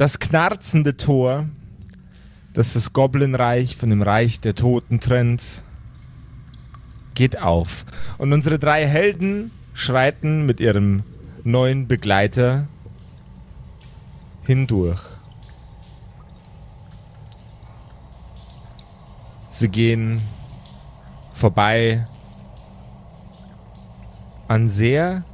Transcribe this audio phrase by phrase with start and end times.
[0.00, 1.44] Das knarzende Tor,
[2.54, 5.62] das das Goblinreich von dem Reich der Toten trennt,
[7.14, 7.84] geht auf.
[8.16, 11.02] Und unsere drei Helden schreiten mit ihrem
[11.44, 12.66] neuen Begleiter
[14.46, 15.02] hindurch.
[19.50, 20.22] Sie gehen
[21.34, 22.06] vorbei
[24.48, 25.24] an sehr,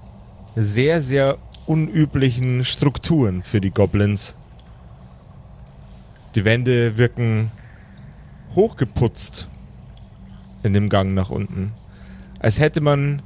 [0.56, 4.34] sehr, sehr unüblichen Strukturen für die Goblins.
[6.36, 7.50] Die Wände wirken
[8.54, 9.48] hochgeputzt
[10.62, 11.72] in dem Gang nach unten.
[12.38, 13.22] Als hätte man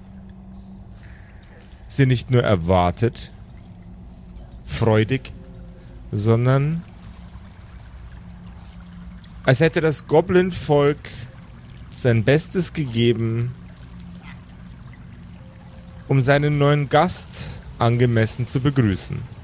[1.88, 3.32] sie nicht nur erwartet,
[4.65, 5.32] freudig,
[6.12, 6.84] sondern
[9.45, 11.10] als hätte das Goblin-Volk
[11.96, 13.52] sein Bestes gegeben,
[16.06, 19.40] um seinen neuen Gast angemessen zu begrüßen.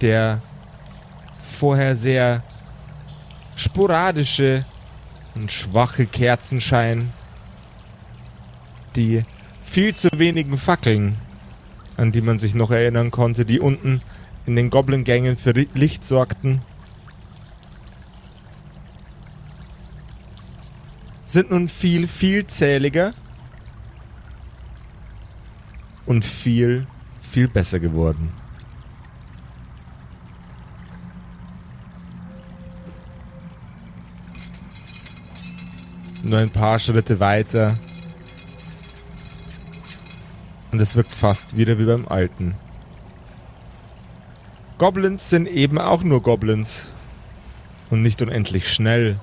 [0.00, 0.42] Der
[1.42, 2.42] vorher sehr
[3.56, 4.64] sporadische
[5.34, 7.12] und schwache Kerzenschein,
[8.94, 9.24] die
[9.62, 11.16] viel zu wenigen Fackeln,
[11.96, 14.02] an die man sich noch erinnern konnte, die unten
[14.46, 16.60] in den Goblin-Gängen für Licht sorgten,
[21.26, 23.12] sind nun viel vielzähliger
[26.06, 26.86] und viel,
[27.20, 28.32] viel besser geworden.
[36.26, 37.76] Nur ein paar Schritte weiter.
[40.72, 42.56] Und es wirkt fast wieder wie beim Alten.
[44.76, 46.92] Goblins sind eben auch nur Goblins.
[47.90, 49.20] Und nicht unendlich schnell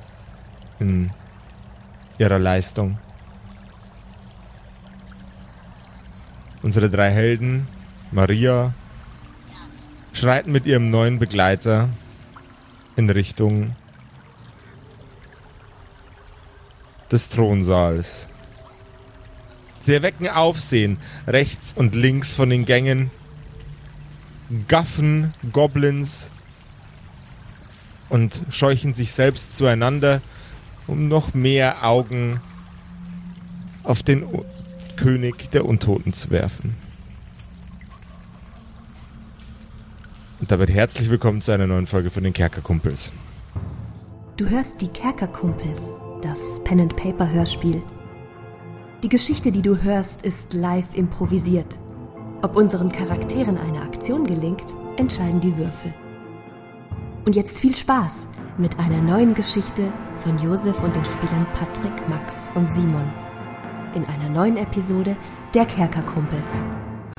[0.79, 1.09] in
[2.19, 2.97] ihrer Leistung.
[6.61, 7.67] Unsere drei Helden,
[8.13, 8.73] Maria,
[10.13, 11.89] schreiten mit ihrem neuen Begleiter
[12.95, 13.75] in Richtung
[17.13, 18.27] des Thronsaals.
[19.79, 20.97] Sie erwecken Aufsehen
[21.27, 23.11] rechts und links von den Gängen.
[24.67, 26.29] Gaffen, Goblins
[28.09, 30.21] und scheuchen sich selbst zueinander,
[30.87, 32.39] um noch mehr Augen
[33.83, 34.43] auf den U
[34.95, 36.75] König der Untoten zu werfen.
[40.39, 43.11] Und damit herzlich willkommen zu einer neuen Folge von den Kerkerkumpels.
[44.37, 45.79] Du hörst die Kerkerkumpels
[46.23, 47.81] das Pen and Paper Hörspiel.
[49.03, 51.79] Die Geschichte, die du hörst, ist live improvisiert.
[52.41, 55.93] Ob unseren Charakteren eine Aktion gelingt, entscheiden die Würfel.
[57.25, 62.49] Und jetzt viel Spaß mit einer neuen Geschichte von Josef und den Spielern Patrick, Max
[62.55, 63.11] und Simon.
[63.93, 65.17] In einer neuen Episode
[65.53, 66.63] der Kerkerkumpels.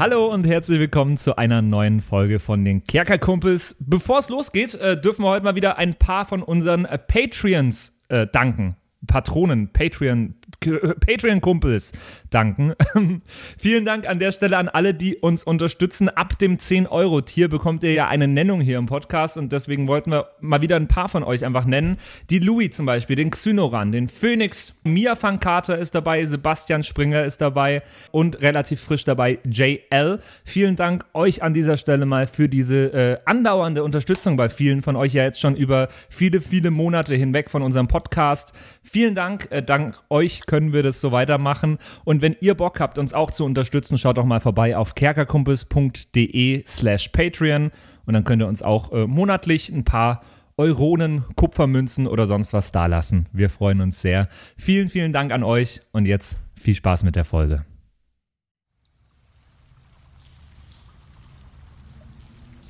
[0.01, 3.77] Hallo und herzlich willkommen zu einer neuen Folge von den Kerkerkumpels.
[3.81, 8.01] Bevor es losgeht, äh, dürfen wir heute mal wieder ein paar von unseren äh, Patreons
[8.09, 8.77] äh, danken.
[9.07, 11.93] Patronen, Patreon, Patreon-Kumpels
[12.31, 12.75] danken.
[13.59, 16.09] Vielen Dank an der Stelle an alle, die uns unterstützen.
[16.09, 20.31] Ab dem 10-Euro-Tier bekommt ihr ja eine Nennung hier im Podcast und deswegen wollten wir
[20.41, 21.99] mal wieder ein paar von euch einfach nennen.
[22.31, 27.25] Die Louis zum Beispiel, den Xynoran, den Phoenix, Mia van Carter ist dabei, Sebastian Springer
[27.25, 30.21] ist dabei und relativ frisch dabei JL.
[30.45, 34.97] Vielen Dank euch an dieser Stelle mal für diese äh, andauernde Unterstützung bei vielen von
[34.97, 38.53] euch ja jetzt schon über viele, viele Monate hinweg von unserem Podcast.
[38.83, 41.79] Vielen Dank, äh, dank euch können wir das so weitermachen.
[42.05, 46.65] Und wenn ihr Bock habt, uns auch zu unterstützen, schaut doch mal vorbei auf kerkerkumpels.de
[46.67, 47.71] slash Patreon
[48.07, 50.23] und dann könnt ihr uns auch äh, monatlich ein paar
[50.57, 53.29] Euronen, Kupfermünzen oder sonst was dalassen.
[53.33, 54.29] Wir freuen uns sehr.
[54.57, 57.65] Vielen, vielen Dank an euch und jetzt viel Spaß mit der Folge.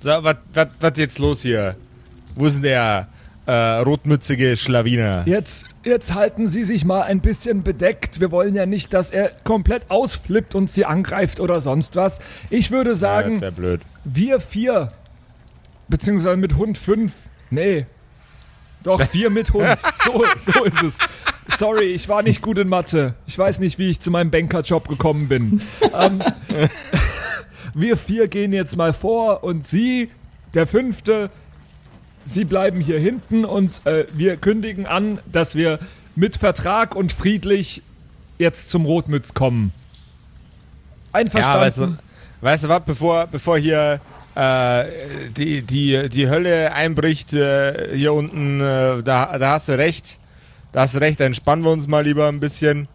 [0.00, 1.76] So, was jetzt los hier?
[2.34, 3.08] Wo ist denn der
[3.46, 5.22] äh, rotmützige Schlawiner.
[5.26, 8.20] Jetzt, jetzt halten Sie sich mal ein bisschen bedeckt.
[8.20, 12.20] Wir wollen ja nicht, dass er komplett ausflippt und Sie angreift oder sonst was.
[12.50, 13.82] Ich würde sagen, ja, blöd.
[14.04, 14.92] wir vier,
[15.88, 17.12] beziehungsweise mit Hund fünf,
[17.50, 17.86] nee,
[18.84, 19.64] doch, vier mit Hund.
[19.96, 20.98] So, so ist es.
[21.58, 23.14] Sorry, ich war nicht gut in Mathe.
[23.26, 25.62] Ich weiß nicht, wie ich zu meinem Bankerjob gekommen bin.
[25.94, 26.22] Ähm,
[27.74, 30.10] wir vier gehen jetzt mal vor und Sie,
[30.52, 31.30] der fünfte,
[32.24, 35.78] Sie bleiben hier hinten und äh, wir kündigen an, dass wir
[36.16, 37.82] mit Vertrag und friedlich
[38.38, 39.72] jetzt zum Rotmütz kommen.
[41.12, 41.58] Einverstanden?
[41.58, 41.96] Ja, weißt du,
[42.40, 44.00] weißt du was, bevor, bevor hier
[44.34, 44.84] äh,
[45.36, 50.18] die, die, die Hölle einbricht, äh, hier unten, äh, da, da hast du recht.
[50.72, 52.88] Da hast du recht, entspannen wir uns mal lieber ein bisschen.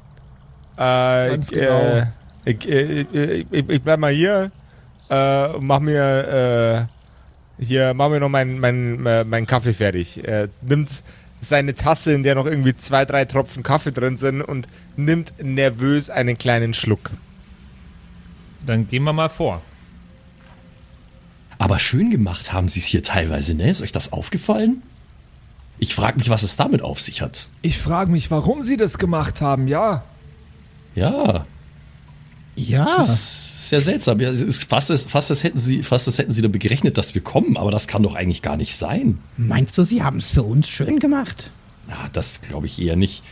[0.75, 2.07] Äh, Ganz genau.
[2.43, 4.51] Ich, äh, ich, ich, ich bleib mal hier,
[5.09, 6.99] äh, mach mir äh,
[7.59, 10.23] hier, mach mir noch meinen mein, äh, mein Kaffee fertig.
[10.23, 11.03] Er nimmt
[11.41, 16.09] seine Tasse, in der noch irgendwie zwei, drei Tropfen Kaffee drin sind und nimmt nervös
[16.09, 17.11] einen kleinen Schluck.
[18.65, 19.61] Dann gehen wir mal vor.
[21.57, 23.69] Aber schön gemacht haben sie es hier teilweise, ne?
[23.69, 24.81] Ist euch das aufgefallen?
[25.77, 27.50] Ich frage mich, was es damit auf sich hat.
[27.62, 30.03] Ich frage mich, warum sie das gemacht haben, ja.
[30.95, 31.45] Ja,
[32.67, 32.85] Ja.
[32.85, 34.19] das ist sehr seltsam.
[34.19, 37.15] Ja, es ist fast, fast, als hätten sie, fast als hätten sie damit gerechnet, dass
[37.15, 39.19] wir kommen, aber das kann doch eigentlich gar nicht sein.
[39.38, 41.51] Meinst du, sie haben es für uns schön gemacht?
[41.88, 43.23] Na, das glaube ich eher nicht.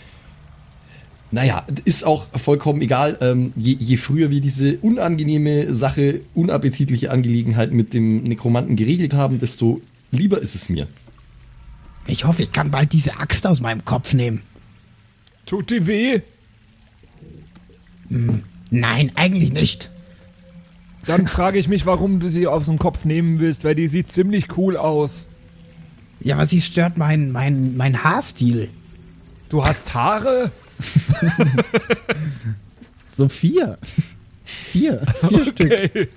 [1.29, 3.18] Naja, ist auch vollkommen egal.
[3.19, 9.39] Ähm, je, je früher wir diese unangenehme Sache, unappetitliche Angelegenheit mit dem Nekromanten geregelt haben,
[9.39, 9.81] desto
[10.12, 10.88] lieber ist es mir.
[12.06, 14.41] Ich hoffe, ich kann bald diese Axt aus meinem Kopf nehmen.
[15.45, 16.21] Tut die weh?
[18.69, 19.90] Nein, eigentlich nicht.
[21.06, 24.12] Dann frage ich mich, warum du sie aus dem Kopf nehmen willst, weil die sieht
[24.12, 25.28] ziemlich cool aus.
[26.19, 28.69] Ja, aber sie stört mein, mein, mein Haarstil.
[29.50, 30.52] Du hast Haare?
[33.18, 33.80] So vier.
[34.46, 35.02] Vier.
[35.28, 35.72] Vier Stück.
[35.72, 36.08] Okay.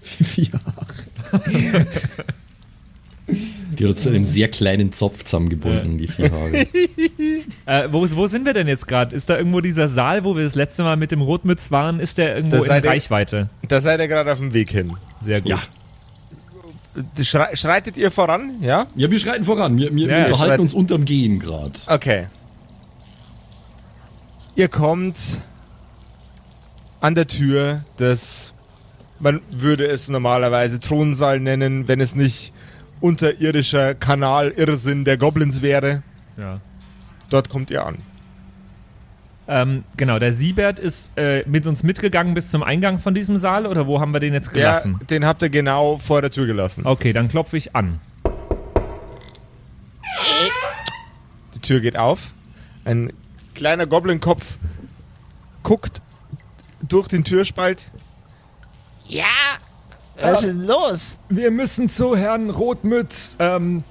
[0.00, 1.86] Vier Haare.
[3.28, 6.66] Die hat zu einem sehr kleinen Zopf zusammengebunden, die vier Haare.
[7.66, 9.14] Äh, wo, wo sind wir denn jetzt gerade?
[9.14, 12.00] Ist da irgendwo dieser Saal, wo wir das letzte Mal mit dem Rotmütz waren?
[12.00, 13.50] Ist der irgendwo Da in ihr- Reichweite?
[13.68, 14.94] Da seid ihr gerade auf dem Weg hin.
[15.20, 15.50] Sehr gut.
[15.50, 15.58] Ja.
[17.22, 18.86] Schrei schreitet ihr voran, ja?
[18.96, 19.76] Ja, wir schreiten voran.
[19.76, 21.72] Wir, wir, Ja, wir unterhalten uns unterm Gehen gerade.
[21.88, 22.26] Okay.
[24.56, 25.16] Ihr kommt
[27.00, 28.52] an der Tür des,
[29.20, 32.52] man würde es normalerweise Thronsaal nennen, wenn es nicht
[33.00, 36.02] unterirdischer Kanal Irrsinn der Goblins wäre.
[36.38, 36.60] Ja.
[37.30, 37.98] Dort kommt ihr an.
[39.50, 43.66] Ähm, genau, der Siebert ist äh, mit uns mitgegangen bis zum Eingang von diesem Saal
[43.66, 45.00] oder wo haben wir den jetzt Der, gelassen?
[45.08, 46.86] den habt ihr genau vor der Tür gelassen.
[46.86, 47.98] Okay, dann klopfe ich an.
[51.54, 52.32] Die Tür geht auf.
[52.84, 53.12] Ein
[53.54, 54.58] kleiner Goblinkopf
[55.62, 56.00] guckt
[56.86, 57.90] durch den Türspalt.
[59.06, 59.24] Ja,
[60.20, 61.18] was ist denn los?
[61.28, 63.36] Wir müssen zu Herrn Rotmütz.
[63.38, 63.84] Ähm,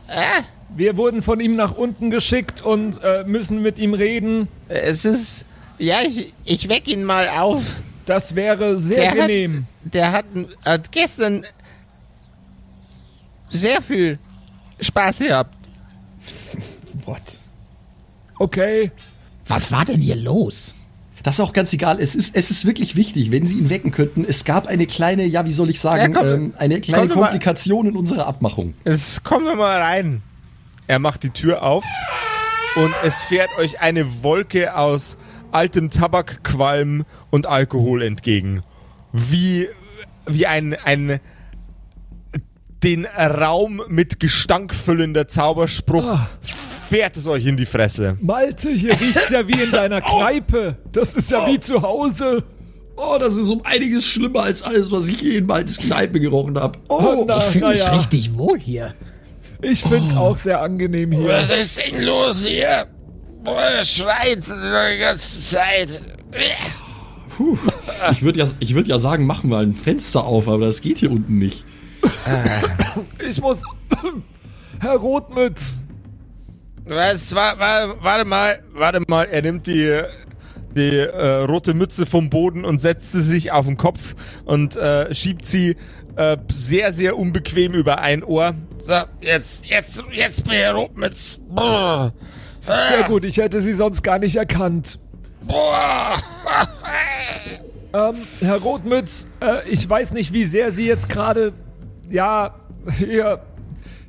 [0.75, 4.47] Wir wurden von ihm nach unten geschickt und äh, müssen mit ihm reden.
[4.68, 5.45] Es ist.
[5.77, 7.63] Ja, ich, ich weck ihn mal auf.
[8.06, 9.65] Das wäre sehr Der genehm.
[9.85, 10.25] Hat, der hat,
[10.65, 11.44] hat gestern
[13.50, 14.19] sehr viel
[14.80, 15.53] Spaß gehabt.
[17.06, 17.21] What?
[18.39, 18.91] Okay.
[19.47, 20.73] Was war denn hier los?
[21.24, 22.00] Das ist auch ganz egal.
[22.00, 24.24] Es ist, es ist wirklich wichtig, wenn Sie ihn wecken könnten.
[24.28, 27.16] Es gab eine kleine, ja, wie soll ich sagen, Ja, komm, ähm, eine kleine doch
[27.16, 28.74] mal- Komplikation in unserer Abmachung.
[28.84, 30.22] Es kommt doch mal rein.
[30.88, 31.84] Er macht die Tür auf
[32.75, 35.18] und es fährt euch eine Wolke aus
[35.52, 38.62] altem Tabakqualm und Alkohol entgegen.
[39.12, 39.68] Wie,
[40.28, 41.19] wie ein, ein
[42.84, 46.30] den Raum mit Gestank füllender Zauberspruch Ah.
[46.88, 48.18] Fährt es euch in die Fresse.
[48.22, 50.78] Malte, hier riecht's ja wie in deiner Kneipe.
[50.92, 52.44] Das ist ja wie zu Hause.
[52.95, 56.57] Oh, das ist um einiges schlimmer als alles, was ich je in Maltes Kneipe gerochen
[56.60, 56.80] habe.
[56.89, 57.95] Oh, Oh, na, Ich fühle mich naja.
[57.95, 58.95] richtig wohl hier.
[59.62, 61.38] Ich find's auch sehr angenehm hier.
[61.39, 62.88] ist denn los hier?
[63.44, 66.02] Boah, schreit die ganze Zeit.
[68.11, 70.97] ich würde ja, ich würd ja sagen, machen wir ein Fenster auf, aber das geht
[71.00, 71.66] hier unten nicht.
[73.28, 73.61] Ich muss.
[74.80, 75.83] Herr Rotmütz.
[76.87, 80.01] Was, wa, wa, warte mal, warte mal, er nimmt die,
[80.75, 84.15] die äh, rote Mütze vom Boden und setzt sie sich auf den Kopf
[84.45, 85.75] und äh, schiebt sie
[86.15, 88.56] äh, sehr, sehr unbequem über ein Ohr.
[88.77, 91.39] So, jetzt, jetzt, jetzt bin ich Rotmütz.
[91.49, 92.13] Boah.
[92.89, 94.99] Sehr gut, ich hätte Sie sonst gar nicht erkannt.
[95.41, 96.17] Boah.
[97.94, 101.53] Ähm, Herr Rotmütz, äh, ich weiß nicht, wie sehr Sie jetzt gerade,
[102.09, 102.56] ja,
[102.97, 103.39] hier,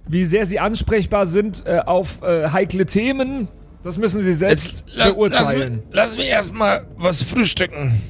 [0.08, 3.48] wie sehr Sie ansprechbar sind äh, auf äh, heikle Themen.
[3.84, 5.74] Das müssen Sie selbst Jetzt lass, lass, beurteilen.
[5.76, 8.02] mich, lass mich erstmal was frühstücken.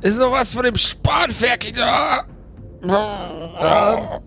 [0.00, 2.24] Ist noch was von dem Spanferkel da?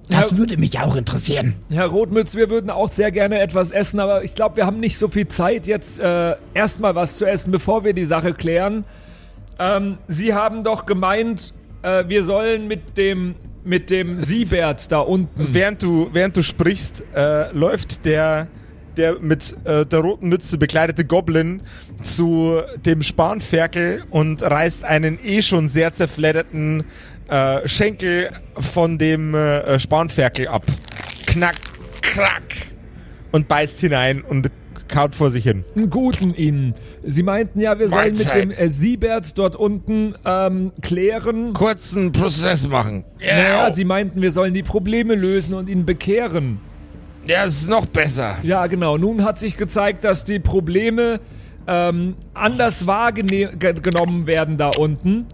[0.10, 1.56] Das würde mich auch interessieren.
[1.70, 4.98] Herr Rotmütz, wir würden auch sehr gerne etwas essen, aber ich glaube, wir haben nicht
[4.98, 8.86] so viel Zeit, jetzt äh, erstmal was zu essen, bevor wir die Sache klären.
[9.60, 15.54] Ähm, Sie haben doch gemeint, äh, wir sollen mit dem mit dem Siebert da unten.
[15.54, 18.48] während du, während du sprichst, äh, läuft der,
[18.96, 21.62] der mit äh, der roten Mütze bekleidete Goblin
[22.04, 26.86] zu dem Spanferkel und reißt einen eh schon sehr zerfledderten
[27.28, 30.64] äh, Schenkel von dem äh, Spanferkel ab.
[31.26, 31.56] Knack,
[32.02, 32.54] krack
[33.32, 34.52] und beißt hinein und
[34.88, 35.64] kaut vor sich hin.
[35.76, 36.74] Einen guten Ihnen.
[37.04, 38.44] Sie meinten ja, wir sollen mit Mahlzeit.
[38.44, 41.54] dem äh, Siebert dort unten ähm, klären.
[41.54, 43.04] Kurzen Prozess machen.
[43.20, 46.60] Naja, Ja, Sie meinten, wir sollen die Probleme lösen und ihn bekehren.
[47.26, 48.38] ja, ist noch besser.
[48.44, 48.98] Ja, genau.
[48.98, 51.20] Nun hat sich gezeigt, dass die Probleme
[51.68, 55.26] ähm, anders wahrgenommen werden da unten.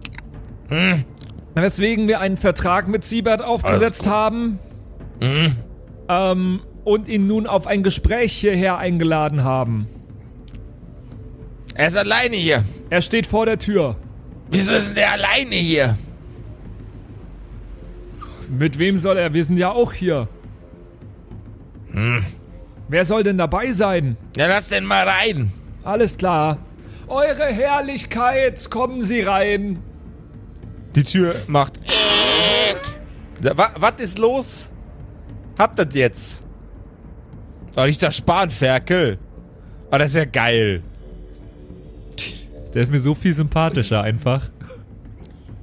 [1.56, 4.60] Weswegen wir einen Vertrag mit Siebert aufgesetzt haben.
[6.08, 9.88] Ähm, und ihn nun auf ein Gespräch hierher eingeladen haben.
[11.74, 12.64] Er ist alleine hier.
[12.90, 13.96] Er steht vor der Tür.
[14.50, 15.98] Wieso ist denn der alleine hier?
[18.50, 19.34] Mit wem soll er?
[19.34, 20.28] Wir sind ja auch hier.
[22.88, 24.18] Wer soll denn dabei sein?
[24.36, 25.54] Ja, lass den mal rein.
[25.84, 26.58] Alles klar.
[27.08, 29.80] Eure Herrlichkeit, kommen Sie rein.
[30.96, 31.80] Die Tür macht.
[33.42, 34.72] Was ist los?
[35.58, 36.44] Habt ihr das jetzt?
[37.76, 39.18] Oh, nicht der Spanferkel.
[39.92, 40.84] Oh, das ist ja geil.
[42.74, 44.50] Der ist mir so viel sympathischer einfach.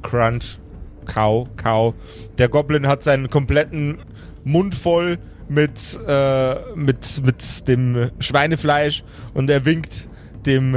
[0.02, 0.58] Crunch.
[1.06, 1.94] Kau, Kau.
[2.36, 3.98] Der Goblin hat seinen kompletten
[4.44, 10.08] Mund voll mit, äh, mit, mit dem Schweinefleisch und er winkt
[10.44, 10.74] dem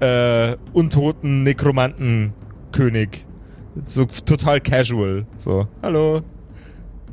[0.00, 3.26] äh, untoten Nekromantenkönig.
[3.84, 5.26] So total casual.
[5.36, 6.22] So, hallo.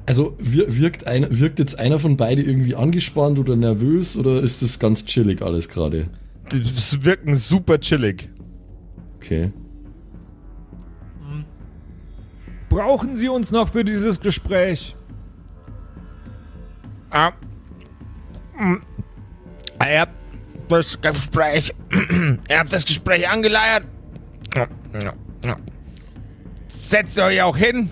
[0.06, 4.62] Also wir, wirkt, ein, wirkt jetzt einer von beide irgendwie angespannt oder nervös oder ist
[4.62, 6.10] das ganz chillig alles gerade?
[6.50, 8.30] Das wirken super chillig.
[9.16, 9.52] Okay.
[12.68, 14.96] Brauchen Sie uns noch für dieses Gespräch?
[17.12, 17.32] Ah.
[18.58, 18.78] Mm.
[19.80, 20.14] Ihr habt
[20.68, 21.74] das Gespräch.
[22.50, 23.84] Ihr habt das Gespräch angeleiert.
[24.56, 24.68] Ja,
[25.00, 25.14] ja,
[25.46, 25.58] ja.
[26.68, 27.90] Setzt euch auch hin.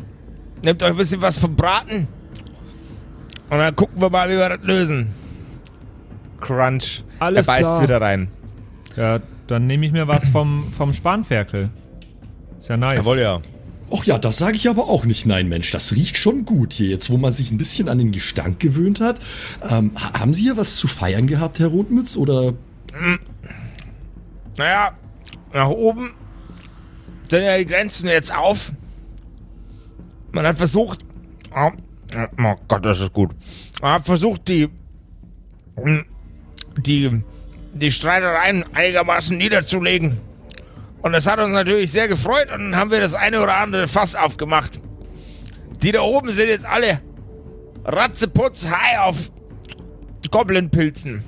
[0.63, 2.07] Nehmt euch ein bisschen was vom Braten.
[3.49, 5.09] Und dann gucken wir mal, wie wir das lösen.
[6.39, 7.03] Crunch.
[7.19, 7.83] Alles er beißt klar.
[7.83, 8.29] wieder rein.
[8.95, 11.69] Ja, dann nehme ich mir was vom, vom Spanferkel.
[12.59, 12.95] Ist ja nice.
[12.95, 13.41] Jawohl, ja.
[13.89, 15.25] Och ja, das sage ich aber auch nicht.
[15.25, 16.87] Nein, Mensch, das riecht schon gut hier.
[16.87, 19.19] Jetzt, wo man sich ein bisschen an den Gestank gewöhnt hat.
[19.69, 22.15] Ähm, ha- haben Sie hier was zu feiern gehabt, Herr Rotmütz?
[22.15, 22.53] Oder
[24.57, 24.93] Naja,
[25.53, 26.11] nach oben
[27.29, 28.71] sind ja die Grenzen jetzt auf.
[30.31, 30.99] Man hat versucht.
[31.55, 31.71] Oh,
[32.39, 33.31] oh Gott, das ist gut.
[33.81, 34.69] Man hat versucht, die.
[36.77, 37.23] die.
[37.73, 40.17] die Streitereien einigermaßen niederzulegen.
[41.01, 43.87] Und das hat uns natürlich sehr gefreut und dann haben wir das eine oder andere
[43.87, 44.79] Fass aufgemacht.
[45.81, 47.01] Die da oben sind jetzt alle
[47.83, 49.31] ratzeputz high auf
[50.29, 51.23] Goblin-Pilzen.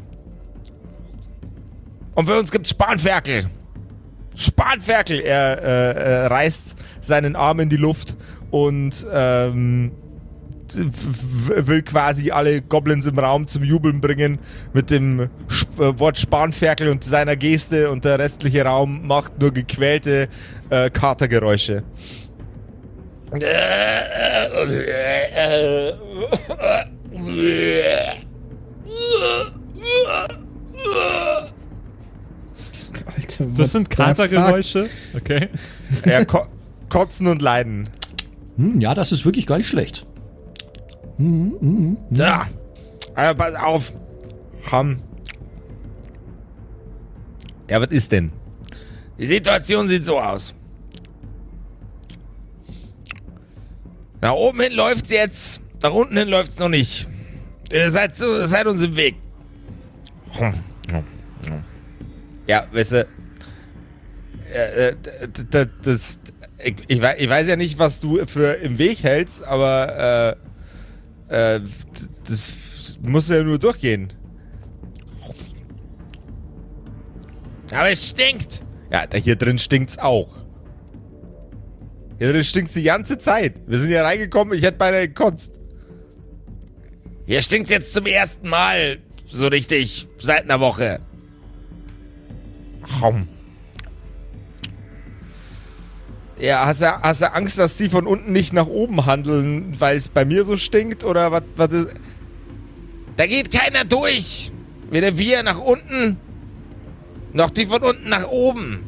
[2.16, 3.50] Und für uns gibt's Spanferkel.
[4.36, 5.20] Spanferkel!
[5.20, 8.16] Er äh, äh, reißt seinen Arm in die Luft
[8.52, 9.92] und ähm,
[10.76, 14.40] will quasi alle Goblins im Raum zum Jubeln bringen
[14.74, 19.52] mit dem Sp äh, Wort Spanferkel und seiner Geste und der restliche Raum macht nur
[19.52, 20.30] gequälte
[20.70, 21.84] äh, Katergeräusche.
[33.56, 34.90] Das sind Katergeräusche.
[35.16, 35.50] Okay.
[36.06, 36.44] Ja, ko
[36.90, 37.90] kotzen und leiden.
[38.58, 40.06] hm, ja, das ist wirklich gar nicht schlecht.
[42.10, 42.48] Ja.
[43.16, 43.94] Also pass auf.
[44.72, 44.98] Ham.
[47.70, 48.32] Ja, was ist denn?
[49.20, 50.56] Die Situation sieht so aus.
[54.22, 55.62] Nach oben hin läuft's jetzt.
[55.82, 57.08] Nach unten hin läuft's noch nicht.
[57.72, 59.16] Ihr seid, so, seid uns im Weg.
[62.48, 63.08] Ja, weißt du,
[64.54, 64.96] äh, äh,
[65.28, 66.20] d- d- das,
[66.64, 70.38] ich, ich, wei- ich weiß ja nicht, was du für im Weg hältst, aber
[71.30, 71.62] äh, äh,
[72.28, 72.54] das
[73.06, 74.14] muss ja nur durchgehen.
[77.72, 78.64] Aber es stinkt.
[78.92, 80.30] Ja, da hier drin stinkt's auch.
[82.20, 83.62] Hier drin stinkt's die ganze Zeit.
[83.68, 85.60] Wir sind ja reingekommen, ich hätte beinahe gekotzt.
[87.26, 89.00] Hier stinkt's jetzt zum ersten Mal.
[89.26, 90.08] So richtig.
[90.20, 91.00] Seit einer Woche.
[93.02, 93.28] Ham.
[96.40, 99.98] Ja, hast du, hast du Angst, dass die von unten nicht nach oben handeln, weil
[99.98, 101.04] es bei mir so stinkt?
[101.04, 101.44] Oder was?
[103.16, 104.52] Da geht keiner durch.
[104.90, 106.18] Weder wir nach unten,
[107.34, 108.82] noch die von unten nach oben.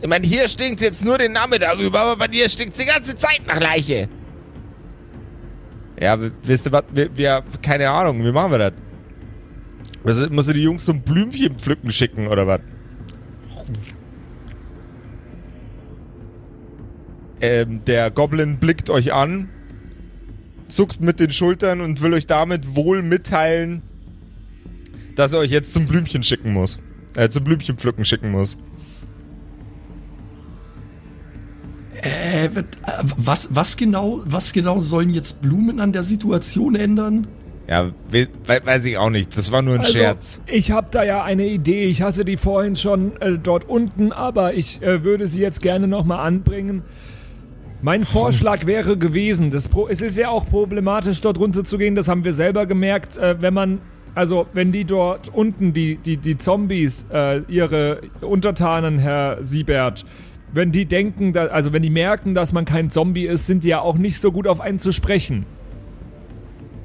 [0.00, 3.14] Ich meine, hier stinkt's jetzt nur den Nachmittag über, aber bei dir stinkt's die ganze
[3.14, 4.08] Zeit nach Leiche.
[6.00, 6.84] Ja, wisst ihr was?
[6.92, 10.30] Wir, wir, keine Ahnung, wie machen wir das?
[10.30, 12.60] Musst du die Jungs zum Blümchen pflücken schicken oder was?
[17.44, 19.50] Ähm, der Goblin blickt euch an,
[20.68, 23.82] zuckt mit den Schultern und will euch damit wohl mitteilen,
[25.14, 26.78] dass er euch jetzt zum Blümchen schicken muss.
[27.14, 28.56] Äh, zum Blümchen pflücken schicken muss.
[32.00, 32.48] Äh,
[33.18, 37.26] was, was, genau, was genau sollen jetzt Blumen an der Situation ändern?
[37.68, 39.36] Ja, we we weiß ich auch nicht.
[39.36, 40.40] Das war nur ein Also, Scherz.
[40.46, 41.84] Ich habe da ja eine Idee.
[41.84, 45.86] Ich hatte die vorhin schon äh, dort unten, aber ich äh, würde sie jetzt gerne
[45.88, 46.82] nochmal anbringen.
[47.84, 51.94] Mein Vorschlag wäre gewesen, das Pro es ist ja auch problematisch, dort runter zu gehen,
[51.94, 53.78] das haben wir selber gemerkt, äh, wenn man,
[54.14, 60.06] also wenn die dort unten, die, die, die Zombies, äh, ihre Untertanen, Herr Siebert,
[60.54, 63.68] wenn die denken, da, also wenn die merken, dass man kein Zombie ist, sind die
[63.68, 65.44] ja auch nicht so gut auf einen zu sprechen.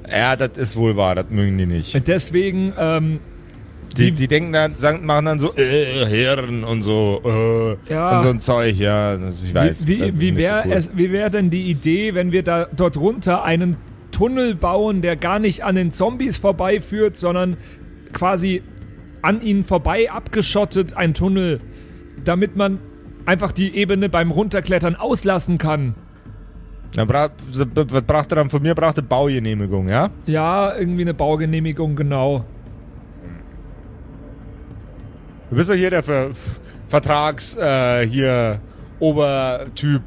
[0.06, 1.14] Ja, das ist wohl wahr.
[1.14, 2.06] Das mögen die nicht.
[2.08, 3.20] Deswegen, ähm,
[3.96, 7.20] Die, die denken dann, sagen, machen dann so, äh, Hirn und so,
[7.88, 8.18] äh, Ja.
[8.18, 9.16] und so ein Zeug, ja.
[9.16, 9.86] Ich weiß.
[9.86, 10.72] Wie, wie, wie nicht so wäre cool.
[10.72, 13.76] es, wie wäre denn die Idee, wenn wir da dort runter einen
[14.12, 17.56] Tunnel bauen, der gar nicht an den Zombies vorbeiführt, sondern
[18.12, 18.62] quasi
[19.22, 21.60] an ihnen vorbei abgeschottet ein Tunnel,
[22.24, 22.78] damit man
[23.26, 25.94] einfach die Ebene beim Runterklettern auslassen kann.
[26.94, 28.74] Dann bra was braucht er dann von mir?
[28.74, 30.10] Braucht er Baugenehmigung, ja?
[30.26, 32.44] Ja, irgendwie eine Baugenehmigung, genau.
[35.50, 36.30] Du bist doch hier der Ver
[36.88, 38.60] Vertrags, äh, hier,
[38.98, 40.02] Obertyp.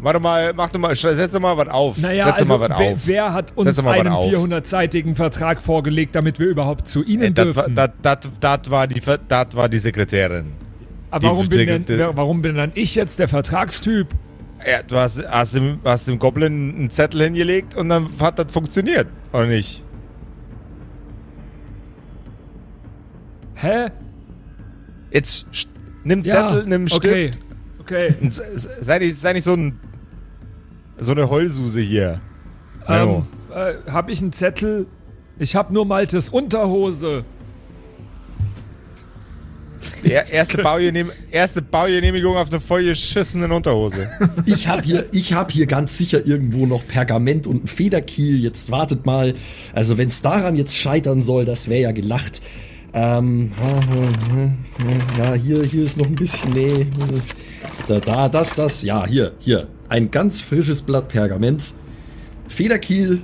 [0.00, 1.98] Warte mal, mach doch mal, setz doch mal was auf.
[1.98, 3.06] Naja, setz also mal was wer, auf.
[3.06, 4.26] wer hat uns einen auf.
[4.32, 7.90] 400-seitigen Vertrag vorgelegt, damit wir überhaupt zu ihnen Äh, das, war, dürfen?
[8.40, 10.52] das, war die, das war die Sekretärin.
[11.12, 14.08] Aber warum die- bin, denn, warum bin dann ich jetzt der Vertragstyp?
[14.68, 18.50] Ja, du hast, hast, dem, hast dem Goblin einen Zettel hingelegt und dann hat das
[18.50, 19.84] funktioniert, oder nicht?
[23.54, 23.90] Hä?
[25.12, 25.46] Jetzt
[26.04, 27.24] nimm Ja, Zettel, nimm okay.
[27.30, 27.40] Stift.
[27.80, 28.14] Okay.
[28.30, 29.78] Se- sei, nicht, sei nicht so ein
[30.98, 32.20] so eine Heulsuse hier.
[32.86, 34.86] Ähm, äh, hab ich einen Zettel?
[35.38, 37.24] Ich hab nur Maltes Unterhose.
[40.04, 44.08] Die er- erste, Baugenehm erste Baugenehmigung auf eine vollgeschissenen Unterhose.
[44.46, 48.36] Ich habe hier, ich hab hier ganz sicher irgendwo noch Pergament und ein Federkiel.
[48.40, 49.34] Jetzt wartet mal.
[49.72, 52.42] Also wenn es daran jetzt scheitern soll, das wäre ja gelacht.
[52.94, 53.50] Ähm,
[55.18, 56.86] ja, hier, hier ist noch ein bisschen, nee.
[57.88, 59.68] Da, da, das, das, ja, hier, hier.
[59.88, 61.74] Ein ganz frisches Blatt Pergament.
[62.48, 63.22] Federkiel,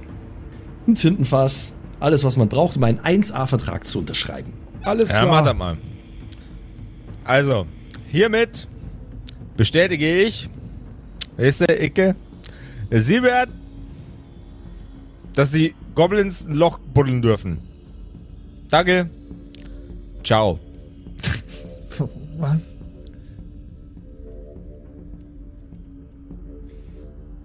[0.86, 1.72] ein Tintenfass.
[2.00, 4.52] Alles, was man braucht, um einen 1A-Vertrag zu unterschreiben.
[4.82, 5.54] Alles Ja, mach das klar.
[5.54, 5.76] mal.
[7.24, 7.66] Also,
[8.06, 8.68] hiermit
[9.56, 10.48] bestätige ich,
[11.36, 12.14] weißt du, Icke,
[12.90, 13.50] Siebert,
[15.34, 17.58] dass die Goblins ein Loch buddeln dürfen.
[18.70, 19.10] Danke.
[20.28, 20.58] Ciao.
[22.38, 22.58] Was?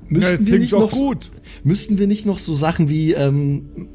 [0.09, 1.31] Müssten wir klingt nicht noch so- gut.
[1.63, 3.87] Müssten wir nicht noch so Sachen wie ähm,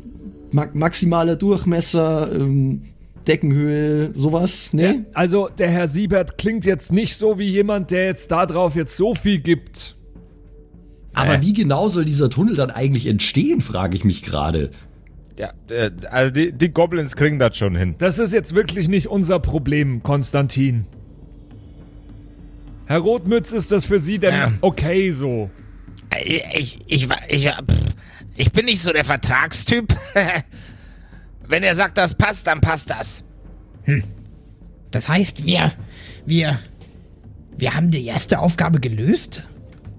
[0.53, 2.81] ma maximaler Durchmesser, ähm,
[3.27, 4.73] Deckenhöhe, sowas?
[4.73, 5.05] Ne?
[5.13, 8.97] Also, der Herr Siebert klingt jetzt nicht so wie jemand, der jetzt da drauf jetzt
[8.97, 9.97] so viel gibt.
[11.13, 11.43] Aber Äh.
[11.43, 14.71] wie genau soll dieser Tunnel dann eigentlich entstehen, frage ich mich gerade.
[15.39, 17.95] Ja, äh, also die, die Goblins kriegen das schon hin.
[17.99, 20.87] Das ist jetzt wirklich nicht unser Problem, Konstantin.
[22.87, 24.53] Herr Rotmütz, ist das für Sie denn Ja.
[24.63, 25.51] okay so?
[26.55, 27.49] Ich, ich, war- ich,
[28.37, 29.95] ich bin nicht so der Vertragstyp.
[31.47, 33.25] Wenn er sagt, das passt, dann passt das.
[34.91, 35.73] Das heißt, wir,
[36.27, 36.59] wir,
[37.57, 39.43] wir haben die erste Aufgabe gelöst,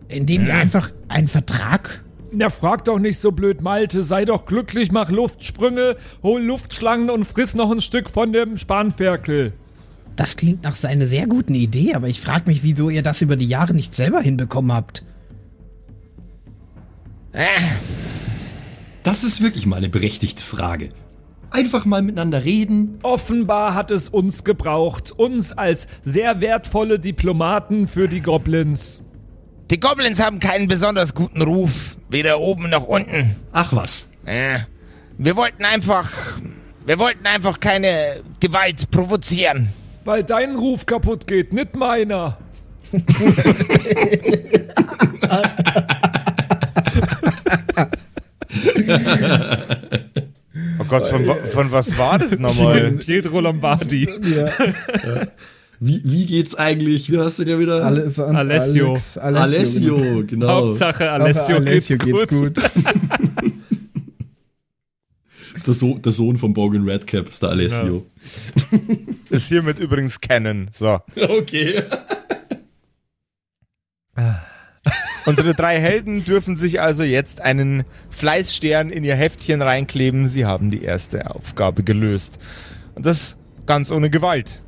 [0.07, 2.03] indem wir einfach einen Vertrag.
[2.31, 4.03] Na, frag doch nicht so blöd, Malte.
[4.03, 9.53] Sei doch glücklich, mach Luftsprünge, hol Luftschlangen und friss noch ein Stück von dem Spanferkel.
[10.15, 13.35] Das klingt nach einer sehr guten Idee, aber ich frage mich, wieso ihr das über
[13.35, 15.03] die Jahre nicht selber hinbekommen habt.
[17.31, 17.45] Äh,
[19.03, 20.89] Das ist wirklich mal eine berechtigte Frage.
[21.51, 22.99] Einfach mal miteinander reden.
[23.01, 29.01] Offenbar hat es uns gebraucht, uns als sehr wertvolle Diplomaten für die Goblins.
[29.69, 31.97] Die Goblins haben keinen besonders guten Ruf.
[32.09, 33.35] Weder oben noch unten.
[33.51, 34.09] Ach was.
[34.25, 34.59] Äh,
[35.17, 36.11] wir wollten einfach.
[36.85, 39.69] Wir wollten einfach keine Gewalt provozieren.
[40.05, 42.37] Weil dein Ruf kaputt geht, nicht meiner.
[50.79, 52.93] Oh Gott, von, von was war das nochmal?
[52.93, 54.07] Pietro Lombardi.
[55.79, 57.09] Wie, wie geht's eigentlich?
[57.09, 57.85] Wie hast du dir wieder?
[57.85, 58.91] Alles an Alessio.
[58.91, 60.47] Alex, Alessio, genau.
[60.47, 62.57] Hauptsache Alessio, Alessio, Alessio geht's, gut.
[65.55, 68.05] ist der, so der Sohn von Bogan Redcap, ist der Alessio.
[69.29, 70.67] Ist hiermit übrigens Canon.
[70.71, 70.99] So.
[71.15, 71.83] Okay.
[75.25, 80.27] Unsere drei Helden dürfen sich also jetzt einen Fleißstern in ihr Heftchen reinkleben.
[80.27, 82.37] Sie haben die erste Aufgabe gelöst.
[82.95, 84.61] Und das ganz ohne Gewalt.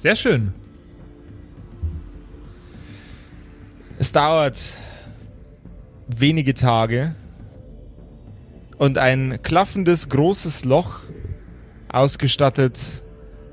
[0.00, 0.54] Sehr schön.
[3.98, 4.58] Es dauert
[6.08, 7.14] wenige Tage
[8.78, 11.00] und ein klaffendes großes Loch,
[11.90, 13.02] ausgestattet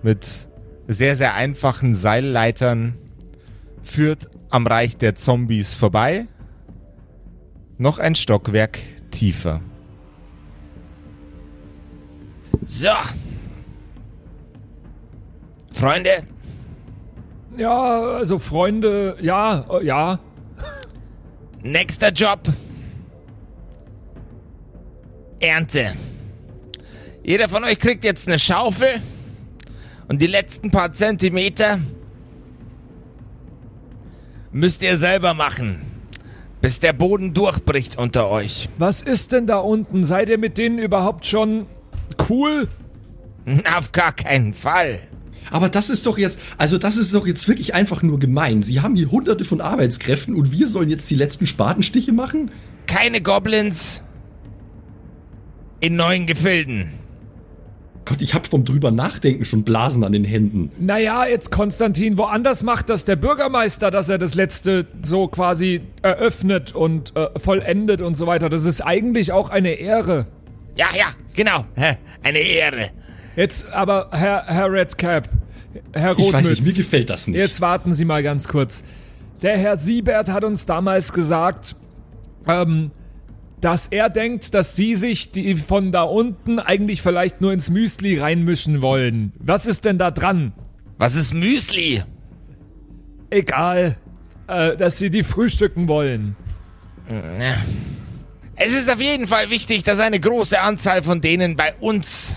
[0.04, 0.48] mit
[0.88, 2.96] sehr, sehr einfachen Seilleitern,
[3.84, 6.28] führt am Reich der Zombies vorbei.
[7.78, 8.80] Noch ein Stockwerk
[9.12, 9.60] tiefer.
[12.66, 12.88] So.
[15.74, 16.24] Freunde,
[17.58, 20.20] Ja, also Freunde, ja, äh, ja.
[21.63, 22.41] nächster Job.
[25.39, 25.93] Ernte.
[27.24, 29.02] Jeder von euch kriegt jetzt eine Schaufel
[30.08, 31.80] und die letzten paar Zentimeter
[34.52, 35.82] müsst ihr selber machen,
[36.62, 38.70] bis der Boden durchbricht unter euch.
[38.78, 40.04] Was ist denn da unten?
[40.04, 41.65] Seid ihr mit denen überhaupt schon
[42.30, 42.67] cool?
[43.78, 45.00] Auf gar keinen Fall.
[45.52, 48.62] Aber das ist doch jetzt, also das ist doch jetzt wirklich einfach nur gemein.
[48.62, 52.52] Sie haben hier hunderte von Arbeitskräften und wir sollen jetzt die letzten Spatenstiche machen?
[52.86, 54.02] Keine Goblins
[55.80, 56.92] in neuen Gefilden.
[58.06, 60.72] Gott, ich hab vom drüber nachdenken schon Blasen an den Händen.
[60.80, 66.74] Naja, jetzt Konstantin, woanders macht das der Bürgermeister, dass er das letzte so quasi eröffnet
[66.74, 68.48] und äh, vollendet und so weiter.
[68.48, 70.26] Das ist eigentlich auch eine Ehre.
[70.78, 71.66] Ja, ja, genau.
[71.76, 72.92] Hä, Eine Ehre.
[73.38, 75.30] Jetzt aber, Herr, Herr Redcap,
[75.93, 77.38] Herr Ich weiß Rotmütz, nicht, mir gefällt das nicht.
[77.38, 78.84] jetzt warten Sie mal ganz kurz.
[79.43, 81.76] Der Herr Siebert hat uns damals gesagt,
[82.47, 82.89] ähm,
[83.62, 88.17] dass er denkt, dass Sie sich die von da unten eigentlich vielleicht nur ins Müsli
[88.17, 89.34] reinmischen wollen.
[89.38, 90.54] Was ist denn da dran?
[90.97, 92.04] Was ist Müsli?
[93.30, 93.97] Egal,
[94.47, 96.36] äh, dass Sie die frühstücken wollen.
[98.56, 102.36] Es ist auf jeden Fall wichtig, dass eine große Anzahl von denen bei uns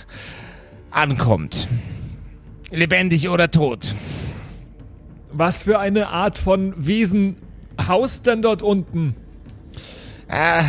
[0.90, 1.68] ankommt.
[2.70, 3.94] Lebendig oder tot.
[5.32, 7.36] Was für eine Art von Wesen
[7.88, 9.14] haust denn dort unten?
[10.28, 10.62] Äh,